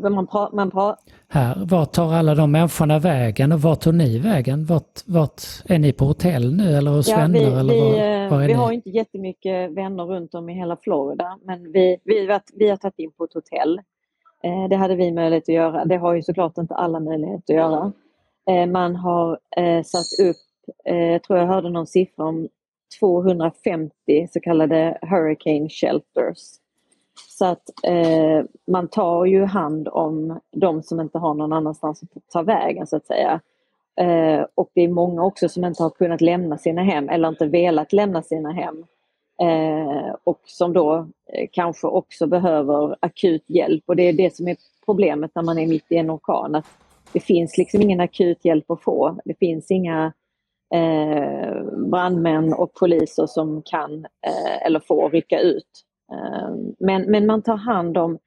Man 0.00 0.26
pra, 0.26 0.50
man 0.52 0.70
pra... 0.70 0.96
Här, 1.28 1.66
vart 1.66 1.92
tar 1.92 2.12
alla 2.12 2.34
de 2.34 2.52
människorna 2.52 2.98
vägen 2.98 3.52
och 3.52 3.60
vart 3.60 3.80
tog 3.80 3.94
ni 3.94 4.18
vägen? 4.18 4.64
Vart, 4.64 5.00
vart 5.06 5.42
är 5.64 5.78
ni 5.78 5.92
på 5.92 6.04
hotell 6.04 6.54
nu 6.54 6.76
eller 6.76 6.90
hos 6.90 7.08
ja, 7.08 7.16
vänner? 7.16 7.38
Vi, 7.38 7.44
eller 7.44 7.80
var, 7.80 8.24
eh, 8.24 8.30
var 8.30 8.38
vi 8.38 8.46
ni? 8.46 8.52
har 8.52 8.72
inte 8.72 8.90
jättemycket 8.90 9.70
vänner 9.70 10.04
runt 10.04 10.34
om 10.34 10.48
i 10.48 10.54
hela 10.54 10.76
Florida 10.76 11.38
men 11.44 11.72
vi, 11.72 11.98
vi, 12.04 12.38
vi 12.54 12.68
har 12.68 12.76
tagit 12.76 12.98
in 12.98 13.12
på 13.12 13.24
ett 13.24 13.34
hotell. 13.34 13.80
Eh, 14.44 14.68
det 14.68 14.76
hade 14.76 14.94
vi 14.94 15.12
möjlighet 15.12 15.44
att 15.44 15.54
göra. 15.54 15.84
Det 15.84 15.96
har 15.96 16.14
ju 16.14 16.22
såklart 16.22 16.58
inte 16.58 16.74
alla 16.74 17.00
möjlighet 17.00 17.50
att 17.50 17.56
göra. 17.56 17.92
Eh, 18.50 18.66
man 18.66 18.96
har 18.96 19.38
satt 19.82 20.28
upp, 20.28 20.36
jag 20.84 21.22
tror 21.22 21.38
jag 21.38 21.46
hörde 21.46 21.70
någon 21.70 21.86
siffra 21.86 22.24
om 22.24 22.48
250 23.00 24.28
så 24.32 24.40
kallade 24.40 24.98
hurricane 25.02 25.68
shelters 25.68 26.38
så 27.28 27.44
att 27.46 27.70
eh, 27.84 28.44
man 28.66 28.88
tar 28.88 29.24
ju 29.24 29.44
hand 29.44 29.88
om 29.88 30.40
de 30.50 30.82
som 30.82 31.00
inte 31.00 31.18
har 31.18 31.34
någon 31.34 31.52
annanstans 31.52 32.02
att 32.02 32.08
ta 32.32 32.42
vägen 32.42 32.86
så 32.86 32.96
att 32.96 33.06
säga. 33.06 33.40
Eh, 34.00 34.46
och 34.54 34.70
det 34.74 34.80
är 34.80 34.88
många 34.88 35.24
också 35.24 35.48
som 35.48 35.64
inte 35.64 35.82
har 35.82 35.90
kunnat 35.90 36.20
lämna 36.20 36.58
sina 36.58 36.82
hem 36.82 37.08
eller 37.08 37.28
inte 37.28 37.46
velat 37.46 37.92
lämna 37.92 38.22
sina 38.22 38.52
hem. 38.52 38.84
Eh, 39.42 40.14
och 40.24 40.40
som 40.44 40.72
då 40.72 40.96
eh, 41.32 41.48
kanske 41.52 41.86
också 41.86 42.26
behöver 42.26 42.96
akut 43.00 43.44
hjälp 43.46 43.84
och 43.86 43.96
det 43.96 44.02
är 44.02 44.12
det 44.12 44.36
som 44.36 44.48
är 44.48 44.56
problemet 44.84 45.30
när 45.34 45.42
man 45.42 45.58
är 45.58 45.66
mitt 45.66 45.92
i 45.92 45.96
en 45.96 46.10
orkan. 46.10 46.54
Att 46.54 46.66
det 47.12 47.20
finns 47.20 47.58
liksom 47.58 47.82
ingen 47.82 48.00
akut 48.00 48.44
hjälp 48.44 48.70
att 48.70 48.82
få. 48.82 49.18
Det 49.24 49.38
finns 49.38 49.70
inga 49.70 50.12
eh, 50.74 51.62
brandmän 51.90 52.52
och 52.52 52.74
poliser 52.74 53.26
som 53.26 53.62
kan 53.62 54.04
eh, 54.04 54.66
eller 54.66 54.80
får 54.80 55.10
rycka 55.10 55.40
ut. 55.40 55.84
Eh, 56.12 56.54
men, 56.78 57.10
men 57.10 57.26
man 57.26 57.42
tar 57.42 57.56
hand 57.56 57.98
om, 57.98 58.18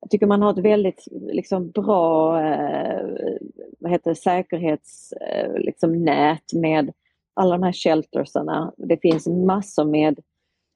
jag 0.00 0.10
tycker 0.10 0.26
man 0.26 0.42
har 0.42 0.52
ett 0.52 0.64
väldigt 0.64 1.04
liksom, 1.10 1.70
bra 1.70 2.40
eh, 2.42 3.06
vad 3.78 3.92
heter 3.92 4.10
det, 4.10 4.14
säkerhetsnät 4.14 5.46
eh, 5.46 5.58
liksom, 5.58 6.04
med 6.54 6.92
alla 7.34 7.52
de 7.52 7.62
här 7.62 7.72
sheltersarna. 7.72 8.72
Det 8.76 8.98
finns 9.02 9.26
massor 9.26 9.84
med 9.84 10.20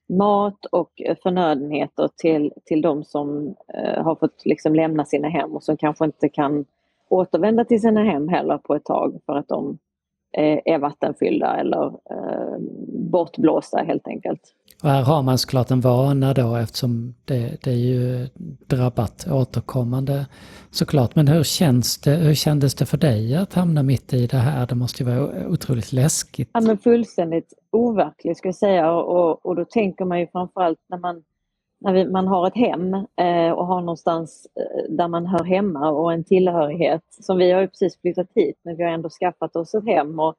mat 0.09 0.65
och 0.65 0.93
förnödenheter 1.23 2.11
till, 2.17 2.53
till 2.65 2.83
de 2.83 3.05
som 3.05 3.55
eh, 3.75 4.03
har 4.05 4.17
fått 4.17 4.43
liksom 4.45 4.75
lämna 4.75 5.05
sina 5.05 5.29
hem 5.29 5.53
och 5.53 5.63
som 5.63 5.77
kanske 5.77 6.05
inte 6.05 6.29
kan 6.29 6.65
återvända 7.09 7.65
till 7.65 7.81
sina 7.81 8.05
hem 8.05 8.29
heller 8.29 8.59
på 8.59 8.75
ett 8.75 8.85
tag 8.85 9.21
för 9.27 9.37
att 9.37 9.49
de 9.49 9.79
är 10.65 10.79
vattenfyllda 10.79 11.57
eller 11.57 11.87
eh, 11.87 12.59
bortblåsta 12.89 13.79
helt 13.79 14.09
enkelt. 14.09 14.41
Och 14.83 14.91
här 14.91 15.03
har 15.03 15.23
man 15.23 15.39
såklart 15.39 15.71
en 15.71 15.81
vana 15.81 16.35
då 16.35 16.57
eftersom 16.57 17.15
det, 17.25 17.63
det 17.65 17.71
är 17.71 17.75
ju 17.75 18.29
drabbat 18.67 19.27
återkommande 19.31 20.27
såklart. 20.71 21.15
Men 21.15 21.29
hur, 21.29 21.43
känns 21.43 21.99
det, 21.99 22.11
hur 22.11 22.35
kändes 22.35 22.75
det 22.75 22.87
för 22.87 22.99
dig 22.99 23.37
att 23.37 23.55
hamna 23.55 23.83
mitt 23.83 24.13
i 24.13 24.27
det 24.27 24.37
här? 24.37 24.67
Det 24.67 24.75
måste 24.75 25.03
ju 25.03 25.11
vara 25.11 25.49
otroligt 25.49 25.93
läskigt. 25.93 26.51
Ja 26.53 26.61
men 26.61 26.79
fullständigt 26.79 27.53
overkligt 27.71 28.39
ska 28.39 28.49
jag 28.49 28.55
säga 28.55 28.93
och, 28.93 29.47
och 29.47 29.57
då 29.57 29.65
tänker 29.65 30.05
man 30.05 30.21
ju 30.21 30.27
framförallt 30.27 30.79
när 30.89 30.99
man 30.99 31.23
när 31.81 31.93
vi, 31.93 32.05
man 32.05 32.29
har 32.29 32.47
ett 32.47 32.57
hem 32.57 32.95
eh, 32.95 33.51
och 33.51 33.67
har 33.67 33.81
någonstans 33.81 34.47
eh, 34.61 34.95
där 34.95 35.09
man 35.09 35.27
hör 35.27 35.45
hemma 35.45 35.91
och 35.91 36.13
en 36.13 36.25
tillhörighet. 36.25 37.03
Som 37.21 37.39
vi 37.39 37.53
har 37.53 37.61
ju 37.61 37.69
precis 37.69 38.01
flyttat 38.01 38.29
hit 38.35 38.61
men 38.63 38.77
vi 38.77 38.83
har 38.83 38.91
ändå 38.91 39.09
skaffat 39.09 39.57
oss 39.57 39.75
ett 39.75 39.87
hem 39.87 40.21
och 40.21 40.35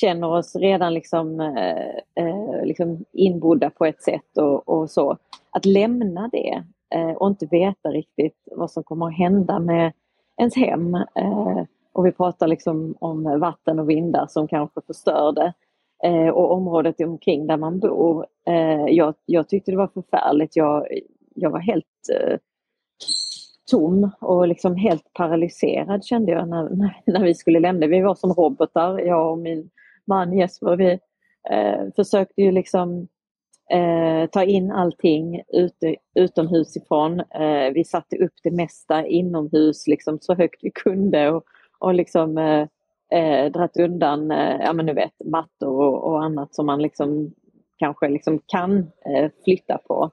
känner 0.00 0.30
oss 0.30 0.56
redan 0.56 0.94
liksom, 0.94 1.40
eh, 1.40 2.24
eh 2.24 2.64
liksom 2.64 3.04
inbodda 3.12 3.70
på 3.70 3.86
ett 3.86 4.02
sätt 4.02 4.38
och, 4.38 4.68
och 4.68 4.90
så. 4.90 5.16
Att 5.50 5.64
lämna 5.64 6.28
det 6.32 6.64
eh, 6.94 7.10
och 7.10 7.28
inte 7.28 7.46
veta 7.46 7.88
riktigt 7.88 8.36
vad 8.46 8.70
som 8.70 8.84
kommer 8.84 9.06
att 9.06 9.18
hända 9.18 9.58
med 9.58 9.92
ens 10.36 10.56
hem. 10.56 10.94
Eh, 10.94 11.62
och 11.92 12.06
vi 12.06 12.12
pratar 12.12 12.46
liksom 12.46 12.94
om 12.98 13.40
vatten 13.40 13.78
och 13.78 13.90
vindar 13.90 14.26
som 14.26 14.48
kanske 14.48 14.80
förstör 14.86 15.32
det. 15.32 15.52
Eh, 16.04 16.28
och 16.28 16.52
området 16.52 17.00
omkring 17.00 17.46
där 17.46 17.56
man 17.56 17.80
bor. 17.80 18.26
Eh, 18.46 18.86
jag, 18.88 19.14
jag 19.26 19.48
tyckte 19.48 19.70
det 19.70 19.76
var 19.76 19.90
förfärligt. 19.94 20.56
Jag, 20.56 20.86
jag 21.34 21.50
var 21.50 21.60
helt 21.60 21.86
eh, 22.14 22.38
tom 23.70 24.10
och 24.20 24.48
liksom 24.48 24.76
helt 24.76 25.12
paralyserad 25.12 26.04
kände 26.04 26.32
jag 26.32 26.48
när, 26.48 26.62
när, 26.76 27.02
när, 27.06 27.24
vi 27.24 27.34
skulle 27.34 27.60
lämna. 27.60 27.86
Vi 27.86 28.00
var 28.00 28.14
som 28.14 28.32
robotar, 28.32 28.98
jag 28.98 29.32
och 29.32 29.38
min 29.38 29.70
man 30.04 30.38
Jesper, 30.38 30.76
vi 30.76 30.90
eh, 31.50 31.94
försökte 31.96 32.42
ju 32.42 32.52
liksom 32.52 33.08
eh, 33.70 34.26
ta 34.30 34.44
in 34.44 34.70
allting 34.70 35.42
ute, 35.48 35.96
utomhus 36.14 36.76
ifrån. 36.76 37.20
Eh, 37.20 37.72
vi 37.74 37.84
satte 37.84 38.16
upp 38.16 38.34
det 38.42 38.50
mesta 38.50 39.06
inomhus 39.06 39.86
liksom 39.86 40.18
så 40.20 40.34
högt 40.34 40.58
vi 40.62 40.70
kunde 40.70 41.30
och, 41.30 41.44
och 41.78 41.94
liksom 41.94 42.38
eh, 42.38 42.68
eh, 43.12 43.52
dratt 43.52 43.76
undan, 43.76 44.30
eh, 44.30 44.60
ja 44.60 44.72
men 44.72 44.86
du 44.86 44.92
vet, 44.92 45.12
mattor 45.24 45.84
och, 45.84 46.04
och, 46.04 46.24
annat 46.24 46.54
som 46.54 46.66
man 46.66 46.82
liksom 46.82 47.32
kanske 47.76 48.08
liksom 48.08 48.40
kan 48.46 48.78
eh, 48.78 49.30
flytta 49.44 49.78
på. 49.78 50.10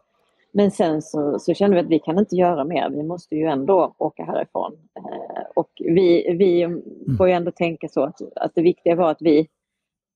Men 0.52 0.72
sen 0.72 1.02
så, 1.02 1.40
så 1.40 1.54
kände 1.54 1.76
vi 1.76 1.82
att 1.82 1.90
vi 1.90 2.00
kan 2.00 2.20
inte 2.20 2.36
göra 2.36 2.64
mer, 2.64 2.90
vi 2.90 3.04
måste 3.04 3.36
ju 3.36 3.46
ändå 3.46 3.96
åka 3.98 4.24
härifrån. 4.24 4.78
Eh, 4.96 5.44
och 5.56 5.70
vi, 5.80 6.36
vi 6.40 6.62
mm. 6.62 6.84
får 7.18 7.28
ju 7.28 7.34
ändå 7.34 7.52
tänka 7.52 7.88
så 7.88 8.04
att, 8.04 8.22
att 8.36 8.52
det 8.56 8.62
viktiga 8.62 8.96
var 8.96 9.12
att 9.12 9.22
vi 9.22 9.40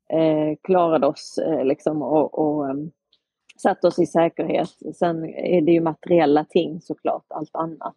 eh, 0.10 0.58
klarade 0.63 1.08
oss 1.08 1.38
eh, 1.38 1.65
liksom 1.65 2.02
och, 2.02 2.39
och 2.39 2.69
um, 2.69 2.91
satte 3.62 3.88
oss 3.88 4.00
i 4.00 4.06
säkerhet. 4.06 4.96
Sen 4.96 5.26
är 5.26 5.62
det 5.62 5.72
ju 5.72 5.82
materiella 5.82 6.46
ting 6.50 6.82
såklart, 6.82 7.26
allt 7.28 7.56
annat. 7.56 7.96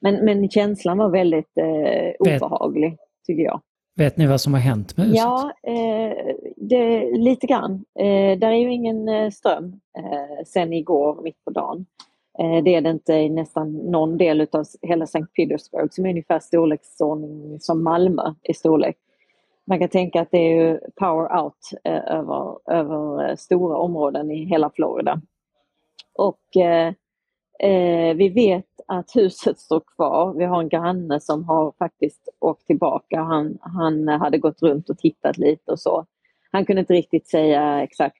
Men, 0.00 0.24
men 0.24 0.50
känslan 0.50 0.98
var 0.98 1.08
väldigt 1.08 1.58
eh, 1.58 2.12
obehaglig, 2.18 2.96
tycker 3.26 3.42
jag. 3.42 3.60
Vet 3.98 4.16
ni 4.16 4.26
vad 4.26 4.40
som 4.40 4.54
har 4.54 4.60
hänt 4.60 4.96
med 4.96 5.06
huset? 5.06 5.18
Ja, 5.18 5.52
eh, 5.62 6.34
det, 6.56 7.10
lite 7.18 7.46
grann. 7.46 7.84
Eh, 7.98 8.38
där 8.38 8.48
är 8.48 8.56
ju 8.56 8.72
ingen 8.72 9.08
eh, 9.08 9.30
ström 9.30 9.80
eh, 9.98 10.44
sen 10.46 10.72
igår 10.72 11.22
mitt 11.22 11.44
på 11.44 11.50
dagen. 11.50 11.86
Eh, 12.38 12.64
det 12.64 12.74
är 12.74 12.80
det 12.80 12.90
inte 12.90 13.12
i 13.12 13.28
nästan 13.28 13.72
någon 13.72 14.18
del 14.18 14.46
av 14.52 14.64
hela 14.82 15.06
Sankt 15.06 15.32
Petersburg 15.32 15.94
som 15.94 16.06
är 16.06 16.10
ungefär 16.10 16.40
storleksordning 16.40 17.60
som 17.60 17.84
Malmö 17.84 18.34
i 18.42 18.54
storlek. 18.54 18.96
Man 19.66 19.78
kan 19.78 19.88
tänka 19.88 20.20
att 20.20 20.30
det 20.30 20.58
är 20.58 20.80
power 20.96 21.42
out 21.42 21.70
eh, 21.84 22.16
över, 22.18 22.72
över 22.72 23.28
eh, 23.28 23.36
stora 23.36 23.76
områden 23.76 24.30
i 24.30 24.44
hela 24.44 24.70
Florida. 24.70 25.20
Och 26.14 26.56
eh, 26.56 26.92
eh, 27.58 28.16
vi 28.16 28.28
vet 28.28 28.64
att 28.86 29.16
huset 29.16 29.58
står 29.58 29.82
kvar. 29.96 30.34
Vi 30.34 30.44
har 30.44 30.60
en 30.60 30.68
granne 30.68 31.20
som 31.20 31.44
har 31.44 31.72
faktiskt 31.78 32.28
åkt 32.40 32.66
tillbaka. 32.66 33.20
Han, 33.20 33.58
han 33.60 34.08
hade 34.08 34.38
gått 34.38 34.62
runt 34.62 34.90
och 34.90 34.98
tittat 34.98 35.38
lite 35.38 35.72
och 35.72 35.80
så. 35.80 36.06
Han 36.52 36.64
kunde 36.64 36.80
inte 36.80 36.94
riktigt 36.94 37.28
säga 37.28 37.82
exakt 37.82 38.16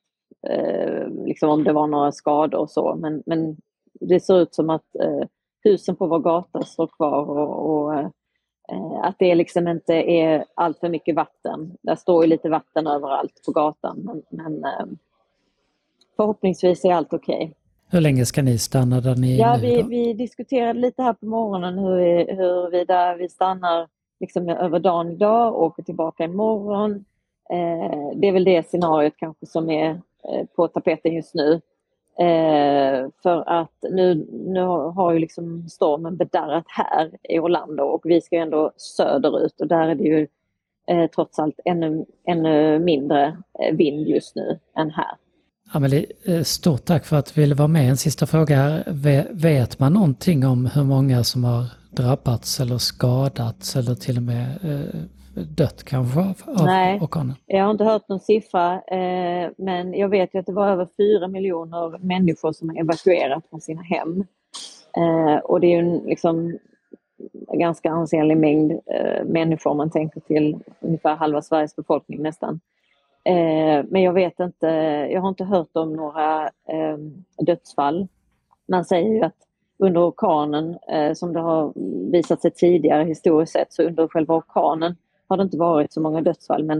eh, 0.49 1.09
liksom 1.27 1.51
om 1.51 1.65
det 1.65 1.73
var 1.73 1.87
några 1.87 2.13
skador 2.13 2.59
och 2.59 2.71
så 2.71 2.97
men, 2.97 3.23
men 3.27 3.57
det 4.01 4.21
ser 4.21 4.41
ut 4.41 4.55
som 4.55 4.71
att 4.71 4.97
eh, 4.97 5.29
husen 5.65 5.97
på 5.97 6.07
vår 6.07 6.19
gata 6.19 6.63
står 6.63 6.87
kvar 6.87 7.31
och, 7.31 7.71
och 7.71 7.95
eh, 7.95 8.09
att 9.03 9.17
det 9.19 9.35
liksom 9.35 9.69
inte 9.69 9.95
är 9.95 10.45
allt 10.55 10.79
för 10.79 10.89
mycket 10.89 11.17
vatten. 11.17 11.77
Det 11.83 11.97
står 11.97 12.25
ju 12.25 12.31
lite 12.31 12.49
vatten 12.49 12.87
överallt 12.87 13.43
på 13.47 13.53
gatan 13.53 13.99
men, 14.05 14.23
men 14.31 14.65
eh, 14.65 14.87
förhoppningsvis 16.17 16.85
är 16.85 16.95
allt 16.95 17.13
okej. 17.13 17.37
Okay. 17.37 17.55
Hur 17.91 18.01
länge 18.01 18.27
ska 18.27 18.43
ni 18.43 18.59
stanna 18.59 19.01
där 19.01 19.17
ni 19.17 19.39
ja, 19.39 19.55
är 19.55 19.61
nu? 19.61 19.67
Vi, 19.67 19.83
vi 19.83 20.13
diskuterade 20.13 20.79
lite 20.81 21.03
här 21.03 21.13
på 21.13 21.27
morgonen 21.27 21.79
hur 21.79 21.97
vi, 21.97 22.35
huruvida 22.35 23.15
vi 23.15 23.29
stannar 23.29 23.89
liksom 24.21 24.49
över 24.49 24.79
dagen 24.79 25.11
idag 25.11 25.55
och 25.55 25.63
åker 25.63 25.83
tillbaka 25.83 26.25
imorgon. 26.25 27.05
Eh, 27.51 28.11
det 28.15 28.29
är 28.29 28.33
väl 28.33 28.45
det 28.45 28.69
scenariot 28.69 29.15
kanske 29.17 29.47
som 29.47 29.71
är 29.71 29.91
eh, 30.29 30.47
på 30.57 30.69
tapeten 30.69 31.15
just 31.15 31.35
nu. 31.35 31.61
Eh, 32.19 33.09
för 33.23 33.49
att 33.49 33.85
nu, 33.91 34.27
nu 34.33 34.63
har 34.67 35.13
ju 35.13 35.19
liksom 35.19 35.69
stormen 35.69 36.17
bedarrat 36.17 36.65
här 36.69 37.11
i 37.23 37.39
Orlando 37.39 37.83
och 37.83 38.01
vi 38.05 38.21
ska 38.21 38.37
ändå 38.37 38.73
söderut 38.77 39.61
och 39.61 39.69
där 39.69 39.89
är 39.89 39.95
det 39.95 40.05
ju 40.05 40.27
eh, 40.87 41.11
trots 41.11 41.39
allt 41.39 41.61
ännu, 41.65 42.07
ännu 42.25 42.79
mindre 42.79 43.37
eh, 43.61 43.77
vind 43.77 44.09
just 44.09 44.37
nu 44.37 44.59
än 44.77 44.91
här. 44.91 45.17
Amelie, 45.73 46.07
eh, 46.25 46.43
stort 46.43 46.85
tack 46.85 47.05
för 47.05 47.17
att 47.17 47.35
du 47.35 47.41
ville 47.41 47.55
vara 47.55 47.69
med. 47.69 47.91
En 47.91 47.97
sista 47.97 48.27
fråga 48.27 48.57
här. 48.57 48.85
Vet 49.31 49.79
man 49.79 49.93
någonting 49.93 50.47
om 50.47 50.67
hur 50.67 50.85
många 50.85 51.25
som 51.25 51.45
har 51.45 51.65
drabbats 51.91 52.61
eller 52.61 52.79
skadats 52.79 53.77
eller 53.77 53.95
till 53.95 54.17
och 54.17 54.23
med 54.23 54.47
eh, 54.65 55.01
dött 55.57 55.85
kanske 55.85 56.21
av 56.21 56.67
Nej, 56.67 57.01
orkanen? 57.01 57.35
jag 57.47 57.65
har 57.65 57.71
inte 57.71 57.85
hört 57.85 58.09
någon 58.09 58.21
siffra 58.21 58.75
eh, 58.75 59.51
men 59.57 59.95
jag 59.95 60.09
vet 60.09 60.35
ju 60.35 60.39
att 60.39 60.47
det 60.47 60.53
var 60.53 60.69
över 60.69 60.89
4 60.97 61.29
miljoner 61.29 61.99
människor 61.99 62.53
som 62.53 62.69
har 62.69 62.77
evakuerat 62.77 63.45
från 63.51 63.61
sina 63.61 63.83
hem. 63.83 64.25
och 65.43 65.61
det 65.61 65.67
är 65.67 65.83
ju 65.83 66.07
liksom 66.07 66.59
en 67.49 67.59
ganska 67.59 67.91
ansenlig 67.91 68.37
mängd 68.37 68.73
människor 69.25 69.71
om 69.71 69.77
man 69.77 69.91
tänker 69.91 70.21
till 70.21 70.57
ungefär 70.81 71.17
halva 71.17 71.43
Sveriges 71.43 71.77
befolkning 71.77 72.23
nästan. 72.23 72.61
Eh, 73.29 73.85
men 73.89 74.03
jag 74.03 74.13
vet 74.13 74.41
inte, 74.41 74.67
jag 75.11 75.21
har 75.21 75.29
inte 75.29 75.45
hört 75.45 75.71
om 75.73 75.93
några 75.93 76.45
eh, 76.45 76.99
dödsfall. 77.39 78.09
Man 78.69 78.85
säger 78.85 79.15
ju 79.15 79.23
att 79.23 79.37
under 79.79 80.09
orkanen, 80.09 80.79
eh, 80.89 81.13
som 81.13 81.33
det 81.33 81.41
har 81.41 81.73
visat 82.13 82.43
sig 82.43 82.51
tidigare 82.51 83.05
historiskt 83.05 83.53
sett, 83.53 83.73
så 83.73 83.83
under 83.83 84.09
själva 84.09 84.35
orkanen 84.35 84.97
har 85.29 85.37
det 85.37 85.43
inte 85.43 85.57
varit 85.57 85.93
så 85.93 86.01
många 86.01 86.21
dödsfall 86.21 86.65
men 86.65 86.79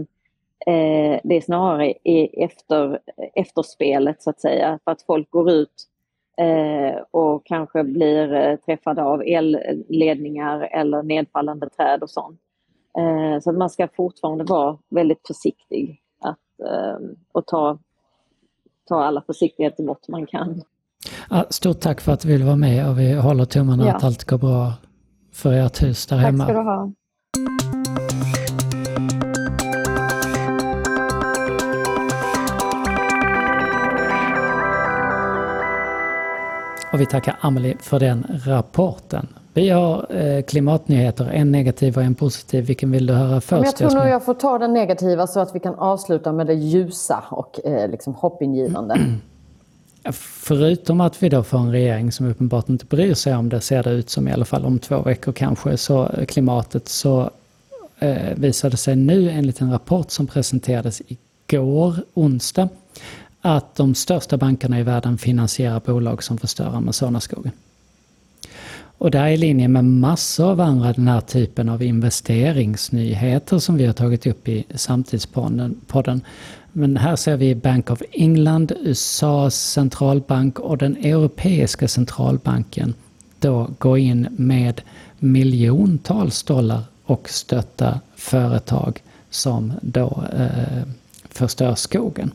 eh, 0.65 1.19
det 1.23 1.35
är 1.37 1.41
snarare 1.41 1.93
i 2.03 2.43
efter, 2.43 2.99
efterspelet 3.35 4.21
så 4.21 4.29
att 4.29 4.41
säga, 4.41 4.79
för 4.83 4.91
att 4.91 5.01
folk 5.01 5.29
går 5.29 5.51
ut 5.51 5.87
eh, 6.37 7.01
och 7.11 7.45
kanske 7.45 7.83
blir 7.83 8.33
eh, 8.33 8.55
träffade 8.55 9.03
av 9.03 9.21
elledningar 9.21 10.61
eller 10.71 11.03
nedfallande 11.03 11.69
träd 11.69 12.03
och 12.03 12.09
sånt. 12.09 12.39
Eh, 12.97 13.39
så 13.39 13.49
att 13.49 13.57
man 13.57 13.69
ska 13.69 13.87
fortfarande 13.87 14.43
vara 14.43 14.77
väldigt 14.89 15.27
försiktig 15.27 16.01
och 17.31 17.45
ta, 17.45 17.77
ta 18.87 19.03
alla 19.03 19.21
försiktighetsmått 19.21 20.07
man 20.07 20.27
kan. 20.27 20.61
Stort 21.49 21.79
tack 21.79 22.01
för 22.01 22.11
att 22.11 22.19
du 22.19 22.27
ville 22.27 22.45
vara 22.45 22.55
med 22.55 22.89
och 22.89 22.99
vi 22.99 23.13
håller 23.13 23.45
tummarna 23.45 23.85
ja. 23.85 23.95
att 23.95 24.03
allt 24.03 24.23
går 24.23 24.37
bra 24.37 24.73
för 25.33 25.53
ert 25.53 25.83
hus 25.83 26.05
där 26.05 26.17
tack 26.17 26.25
hemma. 26.25 26.45
Tack 26.45 26.53
ska 26.53 26.59
du 26.59 26.69
ha. 26.69 26.91
Och 36.93 37.01
vi 37.01 37.05
tackar 37.05 37.37
Amelie 37.41 37.77
för 37.79 37.99
den 37.99 38.25
rapporten. 38.45 39.38
Vi 39.53 39.69
har 39.69 40.15
eh, 40.15 40.41
klimatnyheter, 40.41 41.29
en 41.29 41.51
negativ 41.51 41.97
och 41.97 42.03
en 42.03 42.15
positiv. 42.15 42.65
Vilken 42.65 42.91
vill 42.91 43.05
du 43.05 43.13
höra 43.13 43.41
först? 43.41 43.65
jag 43.65 43.75
tror 43.75 43.91
nog 43.91 44.07
jag 44.07 44.25
får 44.25 44.33
ta 44.33 44.57
den 44.57 44.73
negativa 44.73 45.27
så 45.27 45.39
att 45.39 45.55
vi 45.55 45.59
kan 45.59 45.75
avsluta 45.75 46.31
med 46.31 46.47
det 46.47 46.53
ljusa 46.53 47.23
och 47.29 47.59
eh, 47.65 47.89
liksom 47.89 48.13
hoppingivande. 48.13 48.99
Förutom 50.43 51.01
att 51.01 51.23
vi 51.23 51.29
då 51.29 51.43
får 51.43 51.57
en 51.57 51.71
regering 51.71 52.11
som 52.11 52.25
uppenbart 52.25 52.69
inte 52.69 52.85
bryr 52.85 53.13
sig 53.13 53.35
om 53.35 53.49
det, 53.49 53.61
ser 53.61 53.83
det 53.83 53.91
ut 53.91 54.09
som 54.09 54.27
i 54.27 54.31
alla 54.31 54.45
fall 54.45 54.65
om 54.65 54.79
två 54.79 55.01
veckor 55.01 55.31
kanske, 55.31 55.77
så 55.77 56.09
eh, 56.09 56.25
klimatet 56.25 56.87
så 56.87 57.29
eh, 57.99 58.33
visade 58.35 58.77
sig 58.77 58.95
nu 58.95 59.29
enligt 59.29 59.61
en 59.61 59.71
rapport 59.71 60.11
som 60.11 60.27
presenterades 60.27 61.01
igår, 61.07 61.95
onsdag, 62.13 62.69
att 63.41 63.75
de 63.75 63.95
största 63.95 64.37
bankerna 64.37 64.79
i 64.79 64.83
världen 64.83 65.17
finansierar 65.17 65.81
bolag 65.85 66.23
som 66.23 66.37
förstör 66.37 66.75
Amazonaskogen. 66.75 67.51
Och 68.99 69.11
det 69.11 69.17
är 69.17 69.27
i 69.27 69.37
linje 69.37 69.67
med 69.67 69.85
massor 69.85 70.51
av 70.51 70.61
andra 70.61 70.93
den 70.93 71.07
här 71.07 71.21
typen 71.21 71.69
av 71.69 71.83
investeringsnyheter 71.83 73.59
som 73.59 73.77
vi 73.77 73.85
har 73.85 73.93
tagit 73.93 74.27
upp 74.27 74.47
i 74.47 74.65
Samtidspodden. 74.75 76.21
Men 76.71 76.97
här 76.97 77.15
ser 77.15 77.37
vi 77.37 77.55
Bank 77.55 77.89
of 77.89 78.01
England, 78.11 78.71
USAs 78.79 79.71
centralbank 79.71 80.59
och 80.59 80.77
den 80.77 80.97
europeiska 80.97 81.87
centralbanken 81.87 82.93
då 83.39 83.69
gå 83.79 83.97
in 83.97 84.27
med 84.31 84.81
miljontals 85.19 86.43
dollar 86.43 86.83
och 87.05 87.29
stötta 87.29 87.99
företag 88.15 89.01
som 89.29 89.73
då 89.81 90.23
eh, 90.37 90.83
förstör 91.29 91.75
skogen. 91.75 92.31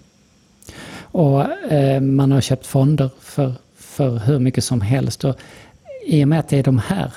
Och 1.00 1.72
eh, 1.72 2.00
man 2.00 2.33
har 2.33 2.40
köpt 2.40 2.66
fonder 2.66 3.11
för, 3.20 3.53
för 3.77 4.18
hur 4.18 4.38
mycket 4.38 4.64
som 4.64 4.81
helst. 4.81 5.24
Och 5.24 5.37
i 6.04 6.24
och 6.24 6.28
med 6.28 6.40
att 6.40 6.48
det 6.48 6.58
är 6.58 6.62
de 6.62 6.78
här 6.78 7.12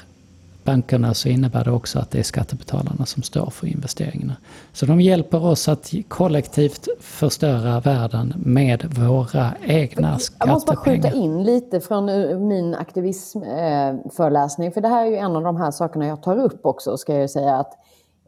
bankerna 0.68 1.14
så 1.14 1.30
innebär 1.30 1.64
det 1.64 1.72
också 1.72 2.00
att 2.00 2.12
det 2.12 2.20
är 2.20 2.24
skattebetalarna 2.24 3.06
som 3.06 3.24
står 3.24 3.50
för 3.50 3.68
investeringarna. 3.68 4.36
Så 4.74 4.86
de 4.86 5.02
hjälper 5.02 5.46
oss 5.46 5.68
att 5.68 5.94
kollektivt 6.08 6.88
förstöra 7.00 7.80
världen 7.80 8.34
med 8.38 8.94
våra 8.98 9.54
egna 9.66 10.20
skattepengar. 10.20 10.48
Jag 10.48 10.50
måste 10.54 10.72
bara 10.72 10.78
skjuta 10.78 11.12
in 11.12 11.44
lite 11.44 11.80
från 11.80 12.10
eh, 12.10 12.40
min 12.40 12.76
aktivismföreläsning, 12.76 14.72
för 14.72 14.82
det 14.82 14.88
här 14.88 15.06
är 15.06 15.10
ju 15.10 15.16
en 15.16 15.36
av 15.36 15.44
de 15.44 15.58
här 15.58 15.72
sakerna 15.72 16.08
jag 16.08 16.24
tar 16.24 16.38
upp 16.40 16.66
också, 16.66 16.98
ska 16.98 17.16
jag 17.16 17.30
säga 17.30 17.56
att 17.56 17.74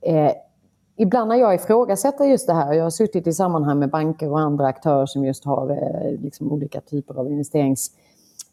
eh, 0.01 0.31
Ibland 1.01 1.29
när 1.29 1.35
jag 1.35 1.55
ifrågasätter 1.55 2.25
just 2.25 2.47
det 2.47 2.53
här, 2.53 2.73
jag 2.73 2.83
har 2.83 2.89
suttit 2.89 3.27
i 3.27 3.33
sammanhang 3.33 3.79
med 3.79 3.89
banker 3.89 4.31
och 4.31 4.39
andra 4.39 4.67
aktörer 4.67 5.05
som 5.05 5.25
just 5.25 5.45
har 5.45 5.71
eh, 5.71 6.11
liksom 6.21 6.51
olika 6.51 6.81
typer 6.81 7.19
av 7.19 7.31
investerings 7.31 7.91
Eh, 7.91 7.98
eh, 7.98 7.98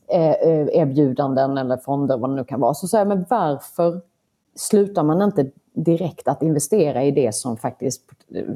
Eh, 0.08 0.30
eh, 0.30 0.68
erbjudanden 0.72 1.58
eller 1.58 1.76
fonder, 1.76 2.18
vad 2.18 2.30
det 2.30 2.36
nu 2.36 2.44
kan 2.44 2.60
vara. 2.60 2.74
Så 2.74 2.88
säger 2.88 3.04
jag, 3.04 3.08
men 3.08 3.26
varför 3.28 4.00
slutar 4.54 5.02
man 5.02 5.22
inte 5.22 5.50
direkt 5.72 6.28
att 6.28 6.42
investera 6.42 7.04
i 7.04 7.10
det 7.10 7.34
som 7.34 7.56
faktiskt 7.56 8.02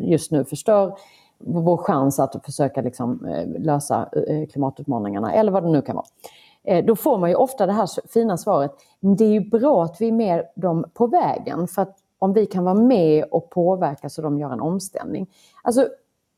just 0.00 0.30
nu 0.30 0.44
förstör 0.44 0.94
vår 1.38 1.76
chans 1.76 2.18
att 2.20 2.44
försöka 2.44 2.82
liksom 2.82 3.24
eh, 3.24 3.60
lösa 3.60 4.08
klimatutmaningarna 4.52 5.32
eller 5.32 5.52
vad 5.52 5.62
det 5.62 5.70
nu 5.70 5.82
kan 5.82 5.96
vara. 5.96 6.06
Då 6.82 6.96
får 6.96 7.18
man 7.18 7.30
ju 7.30 7.36
ofta 7.36 7.66
det 7.66 7.72
här 7.72 7.88
fina 8.08 8.36
svaret, 8.36 8.70
det 9.00 9.24
är 9.24 9.30
ju 9.30 9.50
bra 9.50 9.84
att 9.84 10.00
vi 10.00 10.08
är 10.08 10.12
med 10.12 10.44
dem 10.54 10.84
på 10.94 11.06
vägen 11.06 11.68
för 11.68 11.82
att 11.82 11.96
om 12.18 12.32
vi 12.32 12.46
kan 12.46 12.64
vara 12.64 12.74
med 12.74 13.24
och 13.24 13.50
påverka 13.50 14.08
så 14.08 14.22
de 14.22 14.38
gör 14.38 14.52
en 14.52 14.60
omställning. 14.60 15.26
Alltså 15.62 15.88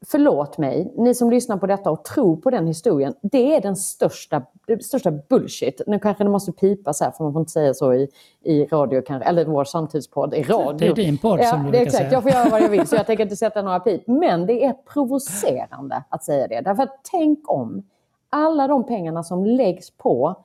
förlåt 0.06 0.58
mig, 0.58 0.92
ni 0.96 1.14
som 1.14 1.30
lyssnar 1.30 1.56
på 1.56 1.66
detta 1.66 1.90
och 1.90 2.04
tror 2.04 2.36
på 2.36 2.50
den 2.50 2.66
historien, 2.66 3.14
det 3.22 3.56
är 3.56 3.60
den 3.60 3.76
största, 3.76 4.42
det 4.66 4.84
största 4.84 5.10
bullshit. 5.10 5.80
Nu 5.86 5.98
kanske 5.98 6.24
det 6.24 6.30
måste 6.30 6.52
pipas 6.52 7.00
här, 7.00 7.10
för 7.10 7.24
man 7.24 7.32
får 7.32 7.40
inte 7.40 7.52
säga 7.52 7.74
så 7.74 7.94
i, 7.94 8.08
i 8.42 8.64
radio, 8.64 9.02
kanske, 9.02 9.28
eller 9.28 9.44
vår 9.44 9.64
samtidspodd 9.64 10.34
i 10.34 10.42
radio. 10.42 10.78
Det 10.78 10.86
är 10.86 10.94
din 11.06 11.18
podd 11.18 11.40
ja, 11.40 11.50
som 11.50 11.64
du 11.64 11.70
det 11.70 11.78
är 11.78 11.82
exakt. 11.82 11.98
Säga. 11.98 12.12
Jag 12.12 12.22
får 12.22 12.32
göra 12.32 12.48
vad 12.50 12.62
jag 12.62 12.68
vill, 12.68 12.86
så 12.86 12.96
jag 12.96 13.06
tänker 13.06 13.24
inte 13.24 13.36
sätta 13.36 13.62
några 13.62 13.80
pip. 13.80 14.02
Men 14.06 14.46
det 14.46 14.64
är 14.64 14.72
provocerande 14.72 16.04
att 16.08 16.24
säga 16.24 16.48
det. 16.48 16.60
Därför 16.60 16.82
att 16.82 17.00
tänk 17.10 17.50
om 17.50 17.82
alla 18.30 18.68
de 18.68 18.86
pengarna 18.86 19.22
som 19.22 19.46
läggs 19.46 19.90
på 19.90 20.44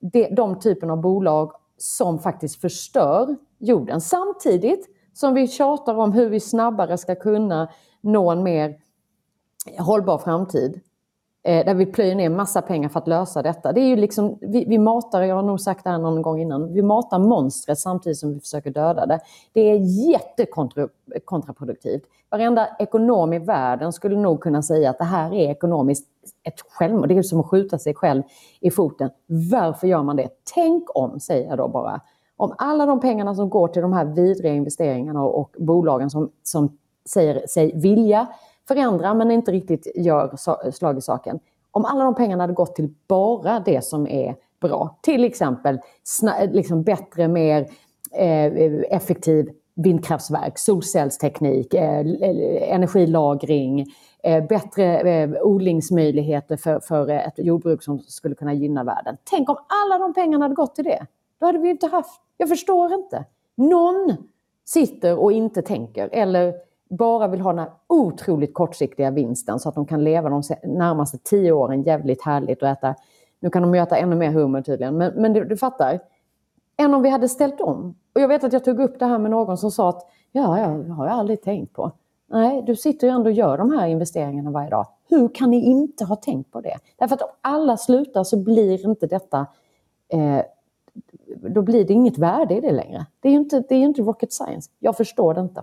de, 0.00 0.28
de 0.34 0.58
typen 0.58 0.90
av 0.90 1.00
bolag 1.00 1.52
som 1.78 2.18
faktiskt 2.18 2.60
förstör 2.60 3.36
jorden. 3.58 4.00
Samtidigt 4.00 4.88
som 5.12 5.34
vi 5.34 5.48
tjatar 5.48 5.94
om 5.94 6.12
hur 6.12 6.28
vi 6.28 6.40
snabbare 6.40 6.98
ska 6.98 7.14
kunna 7.14 7.68
nå 8.00 8.30
en 8.30 8.42
mer 8.42 8.76
hållbar 9.78 10.18
framtid. 10.18 10.80
Eh, 11.46 11.64
där 11.64 11.74
vi 11.74 11.86
plöjer 11.86 12.14
ner 12.14 12.28
massa 12.28 12.62
pengar 12.62 12.88
för 12.88 13.00
att 13.00 13.08
lösa 13.08 13.42
detta. 13.42 13.72
Det 13.72 13.80
är 13.80 13.86
ju 13.86 13.96
liksom, 13.96 14.38
vi, 14.40 14.64
vi 14.64 14.78
matar, 14.78 15.22
jag 15.22 15.34
har 15.34 15.42
nog 15.42 15.60
sagt 15.60 15.84
det 15.84 15.90
här 15.90 15.98
någon 15.98 16.22
gång 16.22 16.40
innan, 16.40 16.72
vi 16.72 16.82
matar 16.82 17.18
monstret 17.18 17.78
samtidigt 17.78 18.18
som 18.18 18.34
vi 18.34 18.40
försöker 18.40 18.70
döda 18.70 19.06
det. 19.06 19.20
Det 19.52 19.60
är 19.60 19.76
jättekontraproduktivt. 20.10 22.02
Varenda 22.30 22.68
ekonom 22.78 23.32
i 23.32 23.38
världen 23.38 23.92
skulle 23.92 24.16
nog 24.16 24.40
kunna 24.40 24.62
säga 24.62 24.90
att 24.90 24.98
det 24.98 25.04
här 25.04 25.34
är 25.34 25.50
ekonomiskt 25.50 26.06
ett 26.42 26.60
självmord. 26.68 27.08
Det 27.08 27.18
är 27.18 27.22
som 27.22 27.40
att 27.40 27.46
skjuta 27.46 27.78
sig 27.78 27.94
själv 27.94 28.22
i 28.60 28.70
foten. 28.70 29.10
Varför 29.26 29.86
gör 29.86 30.02
man 30.02 30.16
det? 30.16 30.28
Tänk 30.54 30.96
om, 30.96 31.20
säger 31.20 31.48
jag 31.48 31.58
då 31.58 31.68
bara. 31.68 32.00
Om 32.36 32.54
alla 32.58 32.86
de 32.86 33.00
pengarna 33.00 33.34
som 33.34 33.48
går 33.50 33.68
till 33.68 33.82
de 33.82 33.92
här 33.92 34.04
vidriga 34.04 34.52
investeringarna 34.52 35.22
och, 35.22 35.38
och 35.40 35.56
bolagen 35.58 36.10
som, 36.10 36.30
som 36.42 36.78
säger 37.08 37.46
sig 37.46 37.72
vilja 37.74 38.26
förändra 38.68 39.14
men 39.14 39.30
inte 39.30 39.52
riktigt 39.52 39.92
gör 39.96 40.36
slag 40.70 40.98
i 40.98 41.00
saken. 41.00 41.38
Om 41.70 41.84
alla 41.84 42.04
de 42.04 42.14
pengarna 42.14 42.42
hade 42.42 42.52
gått 42.52 42.76
till 42.76 42.94
bara 43.06 43.60
det 43.60 43.84
som 43.84 44.06
är 44.06 44.36
bra, 44.60 44.98
till 45.02 45.24
exempel 45.24 45.80
liksom 46.52 46.82
bättre, 46.82 47.28
mer 47.28 47.68
eh, 48.12 48.52
effektiv 48.90 49.50
vindkraftsverk, 49.74 50.58
solcellsteknik, 50.58 51.74
eh, 51.74 52.06
energilagring, 52.74 53.86
eh, 54.22 54.46
bättre 54.46 55.00
eh, 55.00 55.30
odlingsmöjligheter 55.42 56.56
för, 56.56 56.80
för 56.80 57.08
ett 57.08 57.34
jordbruk 57.36 57.82
som 57.82 57.98
skulle 57.98 58.34
kunna 58.34 58.54
gynna 58.54 58.84
världen. 58.84 59.16
Tänk 59.24 59.48
om 59.48 59.56
alla 59.84 59.98
de 59.98 60.14
pengarna 60.14 60.44
hade 60.44 60.54
gått 60.54 60.74
till 60.74 60.84
det. 60.84 61.06
Då 61.40 61.46
hade 61.46 61.58
vi 61.58 61.70
inte 61.70 61.86
haft, 61.86 62.20
jag 62.36 62.48
förstår 62.48 62.94
inte. 62.94 63.24
Någon 63.54 64.16
sitter 64.64 65.18
och 65.18 65.32
inte 65.32 65.62
tänker 65.62 66.08
eller 66.12 66.54
bara 66.96 67.28
vill 67.28 67.40
ha 67.40 67.52
den 67.52 67.58
här 67.58 67.70
otroligt 67.86 68.54
kortsiktiga 68.54 69.10
vinsten 69.10 69.60
så 69.60 69.68
att 69.68 69.74
de 69.74 69.86
kan 69.86 70.04
leva 70.04 70.28
de 70.28 70.42
närmaste 70.62 71.18
tio 71.18 71.52
åren 71.52 71.82
jävligt 71.82 72.22
härligt 72.22 72.62
och 72.62 72.68
äta, 72.68 72.94
nu 73.40 73.50
kan 73.50 73.62
de 73.62 73.74
ju 73.74 73.80
äta 73.80 73.96
ännu 73.96 74.16
mer 74.16 74.30
hummer 74.30 74.62
tydligen, 74.62 74.96
men, 74.96 75.12
men 75.14 75.32
du, 75.32 75.44
du 75.44 75.56
fattar. 75.56 76.00
Än 76.76 76.94
om 76.94 77.02
vi 77.02 77.08
hade 77.08 77.28
ställt 77.28 77.60
om. 77.60 77.94
Och 78.14 78.20
jag 78.20 78.28
vet 78.28 78.44
att 78.44 78.52
jag 78.52 78.64
tog 78.64 78.80
upp 78.80 78.98
det 78.98 79.06
här 79.06 79.18
med 79.18 79.30
någon 79.30 79.58
som 79.58 79.70
sa 79.70 79.88
att 79.88 80.10
ja, 80.32 80.58
ja 80.58 80.68
det 80.68 80.92
har 80.92 81.06
jag 81.06 81.14
aldrig 81.14 81.42
tänkt 81.42 81.72
på. 81.72 81.92
Nej, 82.26 82.62
du 82.62 82.76
sitter 82.76 83.06
ju 83.06 83.12
ändå 83.12 83.30
och 83.30 83.36
gör 83.36 83.58
de 83.58 83.70
här 83.70 83.86
investeringarna 83.86 84.50
varje 84.50 84.70
dag. 84.70 84.86
Hur 85.08 85.28
kan 85.34 85.50
ni 85.50 85.64
inte 85.64 86.04
ha 86.04 86.16
tänkt 86.16 86.52
på 86.52 86.60
det? 86.60 86.76
Därför 86.96 87.14
att 87.14 87.22
om 87.22 87.28
alla 87.40 87.76
slutar 87.76 88.24
så 88.24 88.36
blir 88.36 88.86
inte 88.86 89.06
detta 89.06 89.46
eh, 90.08 90.40
då 91.36 91.62
blir 91.62 91.84
det 91.84 91.92
inget 91.92 92.18
värde 92.18 92.54
i 92.54 92.60
det 92.60 92.72
längre. 92.72 93.06
Det 93.20 93.28
är 93.28 93.32
ju 93.32 93.38
inte, 93.38 93.64
det 93.68 93.74
är 93.74 93.78
inte 93.78 94.02
rocket 94.02 94.32
science. 94.32 94.70
Jag 94.78 94.96
förstår 94.96 95.34
det 95.34 95.40
inte. 95.40 95.62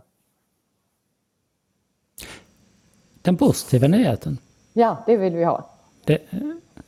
Den 3.21 3.37
positiva 3.37 3.87
nyheten. 3.87 4.37
Ja, 4.73 5.03
det 5.05 5.17
vill 5.17 5.33
vi 5.33 5.43
ha. 5.43 5.69
Det, 6.05 6.17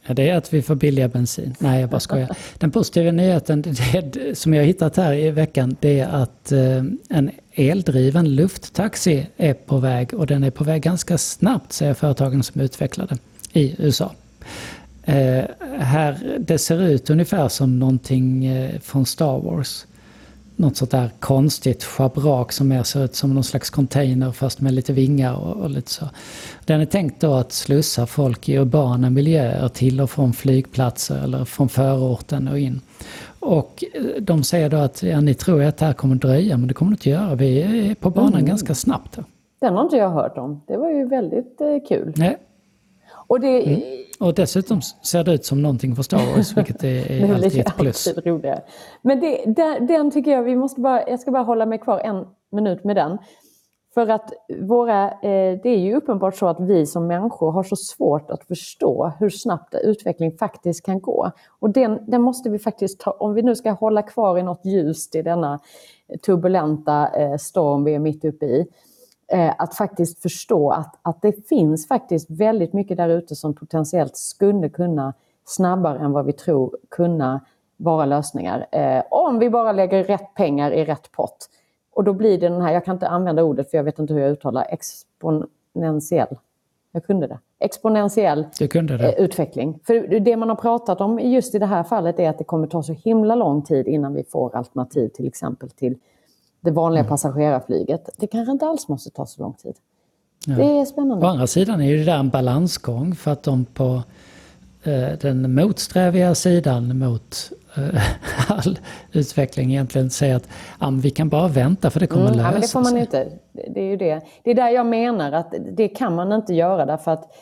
det 0.08 0.30
är 0.30 0.38
att 0.38 0.54
vi 0.54 0.62
får 0.62 0.76
billiga 0.76 1.08
bensin. 1.08 1.56
Nej, 1.60 1.82
jag 1.82 1.90
bara 1.90 2.00
skojar. 2.00 2.38
Den 2.58 2.72
positiva 2.72 3.12
nyheten 3.12 3.62
det, 3.62 4.38
som 4.38 4.54
jag 4.54 4.64
hittat 4.64 4.98
här 4.98 5.14
i 5.14 5.32
veckan 5.32 5.76
det 5.80 6.00
är 6.00 6.08
att 6.08 6.52
eh, 6.52 6.84
en 7.10 7.32
eldriven 7.52 8.36
lufttaxi 8.36 9.28
är 9.38 9.54
på 9.54 9.78
väg 9.78 10.14
och 10.14 10.28
den 10.28 10.44
är 10.44 10.52
på 10.52 10.64
väg 10.64 10.82
ganska 10.82 11.18
snabbt 11.18 11.74
säger 11.74 11.94
företagen 11.94 12.44
som 12.44 12.62
utvecklar 12.62 13.08
den 13.08 13.20
i 13.54 13.76
USA. 13.78 14.12
Eh, 15.04 15.44
här, 15.80 16.38
det 16.40 16.58
ser 16.58 16.82
ut 16.82 17.10
ungefär 17.10 17.48
som 17.48 17.80
någonting 17.80 18.46
eh, 18.46 18.80
från 18.80 19.06
Star 19.06 19.40
Wars 19.40 19.86
något 20.56 20.78
sånt 20.78 20.92
där 20.92 21.10
konstigt 21.20 21.84
schabrak 21.84 22.52
som 22.52 22.68
mer 22.68 22.84
ser 22.84 23.04
ut 23.06 23.16
som 23.16 23.34
någon 23.34 23.44
slags 23.44 23.70
container 23.70 24.32
fast 24.32 24.62
med 24.62 24.74
lite 24.74 24.94
vingar 24.94 25.36
och, 25.36 25.64
och, 25.64 25.70
lite 25.70 25.92
så. 25.92 26.06
Den 26.66 26.82
är 26.82 26.86
tänkt 26.86 27.22
då 27.22 27.34
att 27.34 27.52
slussa 27.52 28.06
folk 28.06 28.50
i 28.50 28.58
urbana 28.58 29.10
miljöer 29.10 29.68
till 29.68 30.02
och 30.02 30.10
från 30.10 30.34
flygplatser 30.34 31.24
eller 31.24 31.46
från 31.46 31.70
förorten 31.70 32.48
och 32.48 32.60
in. 32.60 32.82
Och 33.40 33.84
eh, 33.94 34.22
de 34.22 34.44
säger 34.44 34.70
då 34.70 34.78
att 34.78 35.04
ja, 35.04 35.22
ni 35.22 35.34
tror 35.34 35.64
att 35.64 35.78
det 35.78 35.86
här 35.86 35.94
kommer 35.94 36.16
dröja 36.16 36.58
men 36.58 36.68
det 36.68 36.74
kommer 36.74 36.92
det 36.92 36.94
inte 36.94 37.10
göra. 37.10 37.36
Vi 37.36 37.62
är 37.62 37.96
på 37.96 38.10
banan 38.10 38.34
mm. 38.34 38.46
ganska 38.46 38.76
snabbt. 38.76 39.20
Den 39.60 39.74
har 39.74 39.84
inte 39.84 39.98
jag 39.98 40.10
hört 40.10 40.38
om. 40.38 40.62
Det 40.68 40.78
var 40.78 40.90
ju 40.90 41.08
väldigt 41.08 41.62
eh, 41.62 41.88
kul. 41.88 42.14
Nej. 42.16 42.38
Och, 43.28 43.40
det, 43.40 43.66
mm. 43.66 44.03
Och 44.24 44.34
dessutom 44.34 44.82
ser 44.82 45.24
det 45.24 45.34
ut 45.34 45.46
som 45.46 45.62
någonting 45.62 45.96
för 45.96 46.04
Star 46.04 46.36
Wars, 46.36 46.58
vilket 46.58 46.84
är, 46.84 47.12
är 47.12 47.34
alltid 47.34 47.60
ett 47.60 47.78
plus. 47.78 48.08
Alltid 48.08 48.26
roligare. 48.26 48.62
Men 49.02 49.20
det, 49.20 49.44
den, 49.46 49.88
den, 49.88 50.12
tycker 50.12 50.32
jag, 50.32 50.44
vi 50.44 50.56
måste 50.56 50.82
bara, 50.82 51.10
jag 51.10 51.20
ska 51.20 51.32
bara 51.32 51.44
hålla 51.44 51.66
mig 51.66 51.80
kvar 51.80 52.00
en 52.00 52.26
minut 52.52 52.84
med 52.84 52.96
den. 52.96 53.18
För 53.94 54.08
att 54.08 54.34
våra, 54.62 55.12
eh, 55.12 55.60
det 55.64 55.70
är 55.70 55.80
ju 55.80 55.96
uppenbart 55.96 56.36
så 56.36 56.48
att 56.48 56.60
vi 56.60 56.86
som 56.86 57.08
människor 57.08 57.52
har 57.52 57.64
så 57.64 57.76
svårt 57.76 58.32
att 58.32 58.44
förstå 58.44 59.12
hur 59.20 59.30
snabbt 59.30 59.76
utveckling 59.84 60.38
faktiskt 60.38 60.86
kan 60.86 61.00
gå. 61.00 61.32
Och 61.60 61.70
den, 61.70 62.00
den 62.08 62.22
måste 62.22 62.50
vi 62.50 62.60
faktiskt 62.60 63.00
ta, 63.00 63.12
om 63.12 63.34
vi 63.34 63.42
nu 63.42 63.56
ska 63.56 63.72
hålla 63.72 64.02
kvar 64.02 64.38
i 64.38 64.44
något 64.44 64.66
ljust 64.66 65.16
i 65.16 65.22
denna 65.22 65.60
turbulenta 66.26 67.08
eh, 67.08 67.38
storm 67.38 67.84
vi 67.84 67.96
är 67.96 68.00
mitt 68.00 68.26
uppe 68.26 68.46
i, 68.46 68.68
att 69.58 69.76
faktiskt 69.76 70.22
förstå 70.22 70.70
att, 70.70 71.00
att 71.02 71.22
det 71.22 71.48
finns 71.48 71.88
faktiskt 71.88 72.30
väldigt 72.30 72.74
mycket 72.74 72.98
där 72.98 73.10
ute 73.10 73.36
som 73.36 73.54
potentiellt 73.54 74.18
skulle 74.18 74.70
kunna 74.70 75.14
snabbare 75.46 76.00
än 76.00 76.12
vad 76.12 76.26
vi 76.26 76.34
tror 76.34 76.78
kunna 76.90 77.42
vara 77.78 78.06
lösningar. 78.06 78.68
Eh, 78.72 79.04
om 79.10 79.40
vi 79.40 79.50
bara 79.50 79.72
lägger 79.72 80.04
rätt 80.04 80.34
pengar 80.36 80.72
i 80.72 80.86
rätt 80.86 81.12
pott. 81.12 81.50
Och 81.94 82.04
då 82.04 82.14
blir 82.14 82.40
det 82.40 82.50
den 82.50 82.62
här, 82.62 82.74
jag 82.74 82.86
kan 82.86 82.96
inte 82.96 83.08
använda 83.08 83.44
ordet 83.44 83.72
för 83.72 83.78
jag 83.78 83.84
vet 83.84 84.00
inte 84.00 84.14
hur 84.14 84.22
jag 84.22 84.32
uttalar, 84.32 84.68
exponentiell. 84.70 86.38
Jag 86.92 87.06
kunde 87.06 87.28
det. 87.28 87.40
Exponentiell 87.60 88.46
kunde 88.70 88.98
det. 88.98 89.12
Eh, 89.12 89.24
utveckling. 89.24 89.80
För 89.84 90.20
det 90.20 90.38
man 90.38 90.50
har 90.50 90.56
pratat 90.56 91.02
om 91.02 91.20
just 91.20 91.56
i 91.56 91.60
det 91.60 91.66
här 91.66 91.84
fallet 91.84 92.20
är 92.20 92.30
att 92.30 92.38
det 92.38 92.44
kommer 92.44 92.68
ta 92.68 92.84
så 92.84 92.94
himla 92.94 93.36
lång 93.36 93.62
tid 93.62 93.88
innan 93.88 94.14
vi 94.14 94.24
får 94.24 94.56
alternativ 94.56 95.08
till 95.08 95.28
exempel 95.28 95.70
till 95.70 95.98
det 96.64 96.72
vanliga 96.72 97.00
mm. 97.00 97.10
passagerarflyget. 97.10 98.10
Det 98.18 98.28
kanske 98.28 98.52
inte 98.52 98.66
alls 98.66 98.88
måste 98.88 99.10
ta 99.10 99.26
så 99.26 99.42
lång 99.42 99.54
tid. 99.54 99.76
Ja. 100.48 100.56
Det 100.56 100.64
är 100.64 100.86
spännande. 100.86 101.26
Å 101.26 101.30
andra 101.30 101.48
sidan 101.48 101.82
är 101.82 101.98
det 101.98 102.04
där 102.04 102.18
en 102.18 102.30
balansgång 102.30 103.16
för 103.16 103.32
att 103.32 103.44
de 103.44 103.66
på 103.66 104.04
eh, 104.84 105.18
den 105.22 105.56
motsträviga 105.56 106.36
sidan 106.36 107.00
mot 107.00 107.52
eh, 107.78 108.02
all 108.52 108.80
utveckling 109.12 109.72
egentligen 109.72 110.10
säger 110.10 110.36
att 110.36 110.48
ah, 110.80 110.92
vi 110.92 111.10
kan 111.10 111.30
bara 111.30 111.48
vänta 111.48 111.90
för 111.90 112.00
det 112.00 112.08
kommer 112.08 112.26
mm, 112.26 112.38
lösa 112.38 112.48
ja, 112.48 112.52
men 112.52 112.62
Det 112.62 112.68
får 112.68 112.82
man 112.82 112.98
inte. 112.98 113.30
Det 113.52 113.80
är 113.80 113.90
ju 113.90 113.98
det. 113.98 114.22
Det 114.44 114.52
är 114.52 114.56
där 114.56 114.70
jag 114.70 114.86
menar 114.86 115.32
att 115.32 115.54
det 115.72 115.88
kan 115.88 116.16
man 116.16 116.32
inte 116.32 116.54
göra 116.54 116.86
därför 116.86 117.12
att 117.12 117.34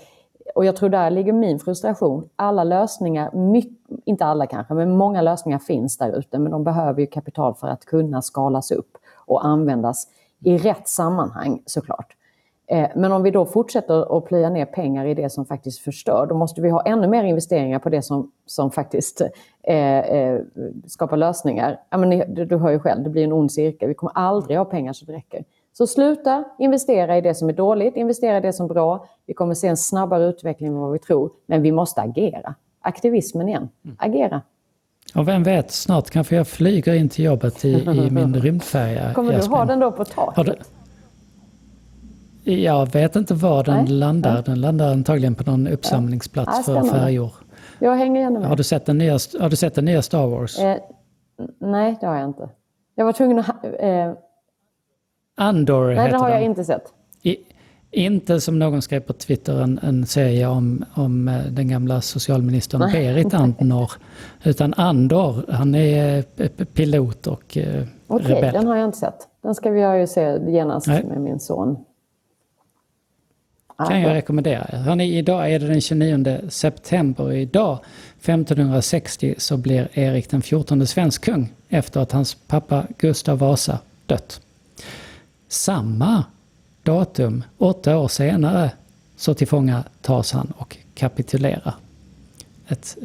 och 0.55 0.65
jag 0.65 0.75
tror 0.75 0.89
där 0.89 1.09
ligger 1.09 1.33
min 1.33 1.59
frustration. 1.59 2.29
Alla 2.35 2.63
lösningar, 2.63 3.31
inte 4.05 4.25
alla 4.25 4.47
kanske, 4.47 4.73
men 4.73 4.97
många 4.97 5.21
lösningar 5.21 5.59
finns 5.59 5.97
där 5.97 6.19
ute 6.19 6.39
men 6.39 6.51
de 6.51 6.63
behöver 6.63 7.01
ju 7.01 7.07
kapital 7.07 7.55
för 7.55 7.67
att 7.67 7.85
kunna 7.85 8.21
skalas 8.21 8.71
upp 8.71 8.97
och 9.31 9.45
användas 9.45 10.07
i 10.43 10.57
rätt 10.57 10.87
sammanhang 10.87 11.61
såklart. 11.65 12.15
Eh, 12.67 12.89
men 12.95 13.11
om 13.11 13.23
vi 13.23 13.31
då 13.31 13.45
fortsätter 13.45 14.17
att 14.17 14.25
plöja 14.25 14.49
ner 14.49 14.65
pengar 14.65 15.05
i 15.05 15.13
det 15.13 15.29
som 15.29 15.45
faktiskt 15.45 15.79
förstör, 15.79 16.25
då 16.29 16.35
måste 16.35 16.61
vi 16.61 16.69
ha 16.69 16.81
ännu 16.81 17.07
mer 17.07 17.23
investeringar 17.23 17.79
på 17.79 17.89
det 17.89 18.01
som, 18.01 18.31
som 18.45 18.71
faktiskt 18.71 19.21
eh, 19.63 19.99
eh, 19.99 20.39
skapar 20.87 21.17
lösningar. 21.17 21.79
Ja, 21.89 21.97
men 21.97 22.09
du, 22.33 22.45
du 22.45 22.57
hör 22.57 22.71
ju 22.71 22.79
själv, 22.79 23.03
det 23.03 23.09
blir 23.09 23.23
en 23.23 23.33
ond 23.33 23.51
cirkel. 23.51 23.87
Vi 23.87 23.95
kommer 23.95 24.11
aldrig 24.15 24.57
ha 24.57 24.65
pengar 24.65 24.93
så 24.93 25.05
det 25.05 25.13
räcker. 25.13 25.43
Så 25.73 25.87
sluta 25.87 26.43
investera 26.59 27.17
i 27.17 27.21
det 27.21 27.35
som 27.35 27.49
är 27.49 27.53
dåligt, 27.53 27.95
investera 27.95 28.37
i 28.37 28.41
det 28.41 28.53
som 28.53 28.65
är 28.65 28.73
bra. 28.73 29.05
Vi 29.25 29.33
kommer 29.33 29.53
se 29.53 29.67
en 29.67 29.77
snabbare 29.77 30.23
utveckling 30.23 30.67
än 30.67 30.79
vad 30.79 30.91
vi 30.91 30.99
tror, 30.99 31.31
men 31.45 31.61
vi 31.61 31.71
måste 31.71 32.01
agera. 32.01 32.55
Aktivismen 32.81 33.49
igen, 33.49 33.69
mm. 33.85 33.97
agera. 33.99 34.41
Och 35.15 35.27
vem 35.27 35.43
vet, 35.43 35.71
snart 35.71 36.09
kanske 36.09 36.35
jag 36.35 36.47
flyger 36.47 36.93
in 36.93 37.09
till 37.09 37.25
jobbet 37.25 37.65
i, 37.65 37.71
i 37.71 38.09
min 38.11 38.35
rymdfärja. 38.35 39.13
Kommer 39.13 39.33
du 39.33 39.47
ha 39.47 39.65
den 39.65 39.79
då 39.79 39.91
på 39.91 40.05
taket? 40.05 40.71
Jag 42.43 42.93
vet 42.93 43.15
inte 43.15 43.33
var 43.33 43.63
den 43.63 43.75
nej, 43.75 43.93
landar. 43.93 44.33
Nej. 44.33 44.43
Den 44.45 44.61
landar 44.61 44.91
antagligen 44.91 45.35
på 45.35 45.51
någon 45.51 45.67
uppsamlingsplats 45.67 46.51
ja. 46.57 46.63
för 46.63 46.89
färjor. 46.89 47.31
Jag 47.79 47.95
hänger 47.95 48.21
gärna 48.21 48.39
med. 48.39 48.49
Har 48.49 48.55
du 48.55 48.63
sett 48.63 48.85
den 48.85 48.97
nya, 48.97 49.13
har 49.39 49.49
du 49.49 49.55
sett 49.55 49.75
den 49.75 49.85
nya 49.85 50.01
Star 50.01 50.27
Wars? 50.27 50.59
Eh, 50.59 50.77
nej, 51.59 51.97
det 52.01 52.07
har 52.07 52.15
jag 52.15 52.29
inte. 52.29 52.49
Jag 52.95 53.05
var 53.05 53.13
tvungen 53.13 53.39
att... 53.39 53.65
Eh... 53.79 54.13
Andor 55.37 55.85
Nej, 55.85 55.95
heter 55.95 56.11
det 56.11 56.17
har 56.17 56.29
den. 56.29 56.37
jag 56.37 56.45
inte 56.45 56.63
sett. 56.63 56.83
I, 57.23 57.37
inte 57.91 58.41
som 58.41 58.59
någon 58.59 58.81
skrev 58.81 58.99
på 58.99 59.13
Twitter 59.13 59.61
en, 59.61 59.79
en 59.83 60.05
serie 60.05 60.47
om, 60.47 60.85
om 60.93 61.27
eh, 61.27 61.43
den 61.43 61.67
gamla 61.67 62.01
socialministern 62.01 62.81
Nej. 62.81 62.93
Berit 62.93 63.33
Andnor. 63.33 63.91
Utan 64.43 64.73
Andor, 64.73 65.45
han 65.49 65.75
är 65.75 66.23
eh, 66.37 66.47
pilot 66.49 67.27
och 67.27 67.57
eh, 67.57 67.83
Okej, 68.07 68.35
rebell. 68.35 68.53
den 68.53 68.67
har 68.67 68.75
jag 68.75 68.85
inte 68.85 68.97
sett. 68.97 69.27
Den 69.43 69.55
ska 69.55 69.69
vi 69.69 69.99
ju 69.99 70.07
se 70.07 70.39
genast 70.51 70.87
Nej. 70.87 71.03
med 71.03 71.21
min 71.21 71.39
son. 71.39 71.77
Kan 73.87 74.01
jag 74.01 74.13
rekommendera. 74.13 74.77
Hörrni, 74.77 75.17
idag 75.17 75.51
är 75.51 75.59
det 75.59 75.67
den 75.67 75.81
29 75.81 76.39
september. 76.49 77.31
Idag 77.31 77.79
1560 78.19 79.35
så 79.37 79.57
blir 79.57 79.89
Erik 79.93 80.29
den 80.29 80.41
14 80.41 80.87
svensk 80.87 81.25
kung 81.25 81.53
efter 81.69 81.99
att 81.99 82.11
hans 82.11 82.35
pappa 82.47 82.83
Gustav 82.97 83.37
Vasa 83.37 83.79
dött. 84.05 84.41
Samma 85.47 86.23
datum, 86.83 87.43
åtta 87.57 87.97
år 87.97 88.07
senare, 88.07 88.71
så 89.15 89.33
tillfånga 89.33 89.83
tas 90.01 90.31
han 90.31 90.53
och 90.57 90.77
kapitulerar. 90.95 91.75
Ett, 92.67 92.97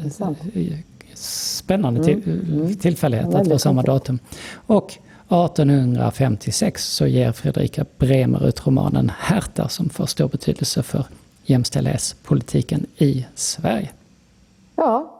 spännande 1.15 2.05
till, 2.05 2.15
mm. 2.15 2.53
mm. 2.53 2.77
tillfällighet 2.77 3.35
att 3.35 3.47
vara 3.47 3.59
samma 3.59 3.83
datum. 3.83 4.19
Och 4.53 4.93
1856 5.29 6.85
så 6.85 7.07
ger 7.07 7.33
Fredrika 7.33 7.85
Bremer 7.99 8.49
ut 8.49 8.67
romanen 8.67 9.13
Herta 9.19 9.69
som 9.69 9.89
får 9.89 10.07
stor 10.07 10.29
betydelse 10.29 10.83
för 10.83 11.05
jämställdhetspolitiken 11.45 12.87
i 12.97 13.27
Sverige. 13.35 13.91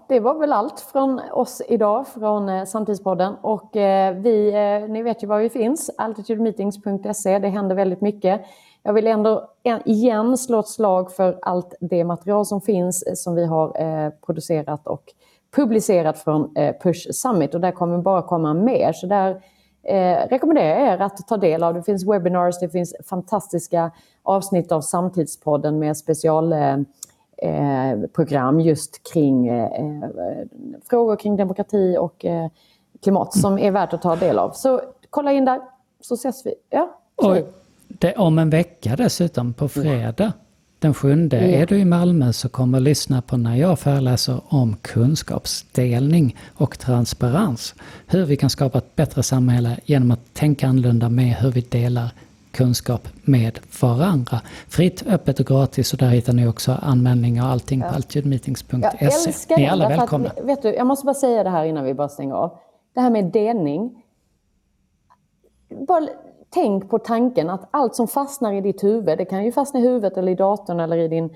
Det 0.09 0.21
var 0.21 0.39
väl 0.39 0.53
allt 0.53 0.81
från 0.81 1.21
oss 1.33 1.63
idag 1.69 2.09
från 2.09 2.49
eh, 2.49 2.65
Samtidspodden. 2.65 3.35
Och 3.41 3.77
eh, 3.77 4.15
vi, 4.15 4.49
eh, 4.49 4.91
ni 4.91 5.03
vet 5.03 5.23
ju 5.23 5.27
var 5.27 5.39
vi 5.39 5.49
finns, 5.49 5.91
altitudemeetings.se. 5.99 7.39
Det 7.39 7.49
händer 7.49 7.77
väldigt 7.77 8.01
mycket. 8.01 8.41
Jag 8.83 8.93
vill 8.93 9.07
ändå 9.07 9.51
igen 9.85 10.37
slå 10.37 10.61
ett 10.61 10.69
slag 10.69 11.13
för 11.13 11.39
allt 11.43 11.75
det 11.81 12.05
material 12.05 12.47
som 12.47 12.61
finns 12.61 13.23
som 13.23 13.35
vi 13.35 13.47
har 13.47 14.11
producerat 14.11 14.87
och 14.87 15.03
publicerat 15.57 16.19
från 16.19 16.55
Push 16.83 17.13
Summit. 17.13 17.55
Och 17.55 17.61
där 17.61 17.73
kommer 17.73 17.99
bara 17.99 18.23
komma 18.23 18.55
mer. 18.55 18.93
Så 18.93 19.07
där 19.07 19.43
eh, 19.87 20.29
rekommenderar 20.29 20.69
jag 20.69 20.95
er 20.95 20.99
att 20.99 21.29
ta 21.29 21.37
del 21.37 21.63
av. 21.63 21.75
Det 21.75 21.83
finns 21.83 22.07
webinars, 22.07 22.59
det 22.61 22.69
finns 22.69 22.95
fantastiska 23.09 23.91
avsnitt 24.23 24.73
av 24.73 24.81
Samtidspodden 24.81 25.79
med 25.79 25.97
special 25.97 26.53
eh, 26.53 26.77
just 28.61 29.13
kring 29.13 29.49
eh, 29.49 29.71
frågor 30.91 31.17
kring 31.17 31.37
demokrati 31.37 31.97
och 32.01 32.25
eh, 32.25 32.49
klimat 33.03 33.35
som 33.35 33.59
är 33.59 33.71
värt 33.71 33.93
att 33.93 34.03
ta 34.03 34.17
del 34.17 34.39
av. 34.39 34.51
Så 34.51 34.81
kolla 35.11 35.33
in 35.33 35.45
där 35.45 35.61
så 36.01 36.15
ses 36.15 36.47
vi. 36.47 36.55
Ja, 36.71 36.99
och 37.15 37.37
det, 37.89 38.15
om 38.15 38.39
en 38.39 38.51
vecka 38.51 38.97
dessutom, 38.97 39.53
på 39.53 39.69
fredag 39.69 40.33
den 40.79 40.95
sjunde, 40.95 41.39
mm. 41.39 41.63
är 41.63 41.67
du 41.67 41.79
i 41.79 41.85
Malmö 41.85 42.33
så 42.33 42.49
kommer 42.49 42.81
lyssna 42.81 43.23
på 43.23 43.37
när 43.37 43.57
jag 43.57 43.79
föreläser 43.79 44.41
om 44.49 44.77
kunskapsdelning 44.83 46.37
och 46.55 46.79
transparens. 46.79 47.75
Hur 48.07 48.25
vi 48.25 48.37
kan 48.37 48.51
skapa 48.51 48.79
ett 48.79 48.97
bättre 48.97 49.23
samhälle 49.23 49.79
genom 49.85 50.11
att 50.11 50.35
tänka 50.35 50.69
annorlunda 50.69 51.09
med 51.09 51.35
hur 51.35 51.51
vi 51.51 51.61
delar 51.61 52.11
kunskap 52.57 53.09
med 53.25 53.59
varandra. 53.83 54.41
Fritt, 54.69 55.07
öppet 55.07 55.41
och 55.41 55.47
gratis 55.47 55.93
och 55.93 55.99
där 55.99 56.09
hittar 56.09 56.33
ni 56.33 56.49
också 56.49 56.73
anmälningar 56.83 57.45
och 57.45 57.51
allting 57.51 57.81
ja. 57.81 57.89
på 57.89 57.95
altitudemeetings.se. 57.95 59.57
Ni 59.57 59.63
är 59.65 59.71
alla 59.71 59.89
välkomna. 59.89 60.29
Att, 60.29 60.45
vet 60.45 60.63
du, 60.63 60.75
jag 60.75 60.87
måste 60.87 61.07
bara 61.07 61.15
säga 61.15 61.45
det 61.45 61.51
här 61.51 61.65
innan 61.65 61.85
vi 61.85 61.95
bara 61.95 62.09
stänger 62.09 62.35
av. 62.35 62.59
Det 62.95 63.01
här 63.01 63.11
med 63.11 63.25
delning. 63.25 64.03
Bara 65.89 66.09
tänk 66.51 66.91
på 66.91 66.99
tanken 66.99 67.51
att 67.51 67.69
allt 67.71 67.95
som 67.95 68.09
fastnar 68.09 68.53
i 68.53 68.61
ditt 68.61 68.85
huvud, 68.85 69.19
det 69.19 69.25
kan 69.25 69.45
ju 69.45 69.53
fastna 69.53 69.81
i 69.81 69.83
huvudet 69.83 70.17
eller 70.17 70.33
i 70.33 70.35
datorn 70.35 70.81
eller 70.81 70.97
i 70.97 71.09
din, 71.09 71.31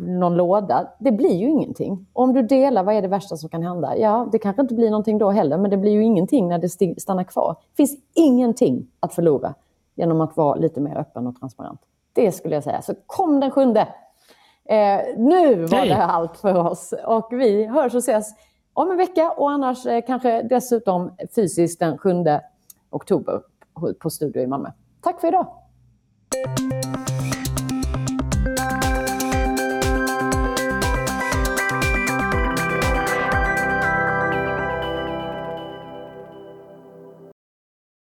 någon 0.00 0.34
låda, 0.34 0.88
det 0.98 1.12
blir 1.12 1.34
ju 1.34 1.48
ingenting. 1.48 2.06
Om 2.12 2.32
du 2.32 2.42
delar, 2.42 2.82
vad 2.82 2.94
är 2.94 3.02
det 3.02 3.08
värsta 3.08 3.36
som 3.36 3.48
kan 3.48 3.62
hända? 3.62 3.96
Ja, 3.96 4.28
det 4.32 4.38
kanske 4.38 4.62
inte 4.62 4.74
blir 4.74 4.90
någonting 4.90 5.18
då 5.18 5.30
heller, 5.30 5.58
men 5.58 5.70
det 5.70 5.76
blir 5.76 5.92
ju 5.92 6.04
ingenting 6.04 6.48
när 6.48 6.58
det 6.58 7.00
stannar 7.00 7.24
kvar. 7.24 7.56
Det 7.70 7.76
finns 7.76 7.96
ingenting 8.14 8.86
att 9.00 9.14
förlora 9.14 9.54
genom 9.94 10.20
att 10.20 10.36
vara 10.36 10.54
lite 10.54 10.80
mer 10.80 10.96
öppen 10.96 11.26
och 11.26 11.38
transparent. 11.38 11.80
Det 12.12 12.32
skulle 12.32 12.54
jag 12.54 12.64
säga. 12.64 12.82
Så 12.82 12.94
kom 13.06 13.40
den 13.40 13.50
sjunde! 13.50 13.88
Eh, 14.68 15.00
nu 15.16 15.64
var 15.64 15.86
det 15.86 15.96
allt 15.96 16.36
för 16.36 16.54
oss 16.54 16.94
och 17.06 17.28
vi 17.30 17.66
hörs 17.66 17.94
och 17.94 17.98
ses 17.98 18.34
om 18.72 18.90
en 18.90 18.96
vecka 18.96 19.30
och 19.30 19.50
annars 19.50 19.86
eh, 19.86 20.04
kanske 20.06 20.42
dessutom 20.42 21.16
fysiskt 21.34 21.80
den 21.80 21.98
7 21.98 22.10
oktober 22.90 23.40
på 24.00 24.10
Studio 24.10 24.42
i 24.42 24.46
Malmö. 24.46 24.70
Tack 25.00 25.20
för 25.20 25.28
idag! 25.28 25.46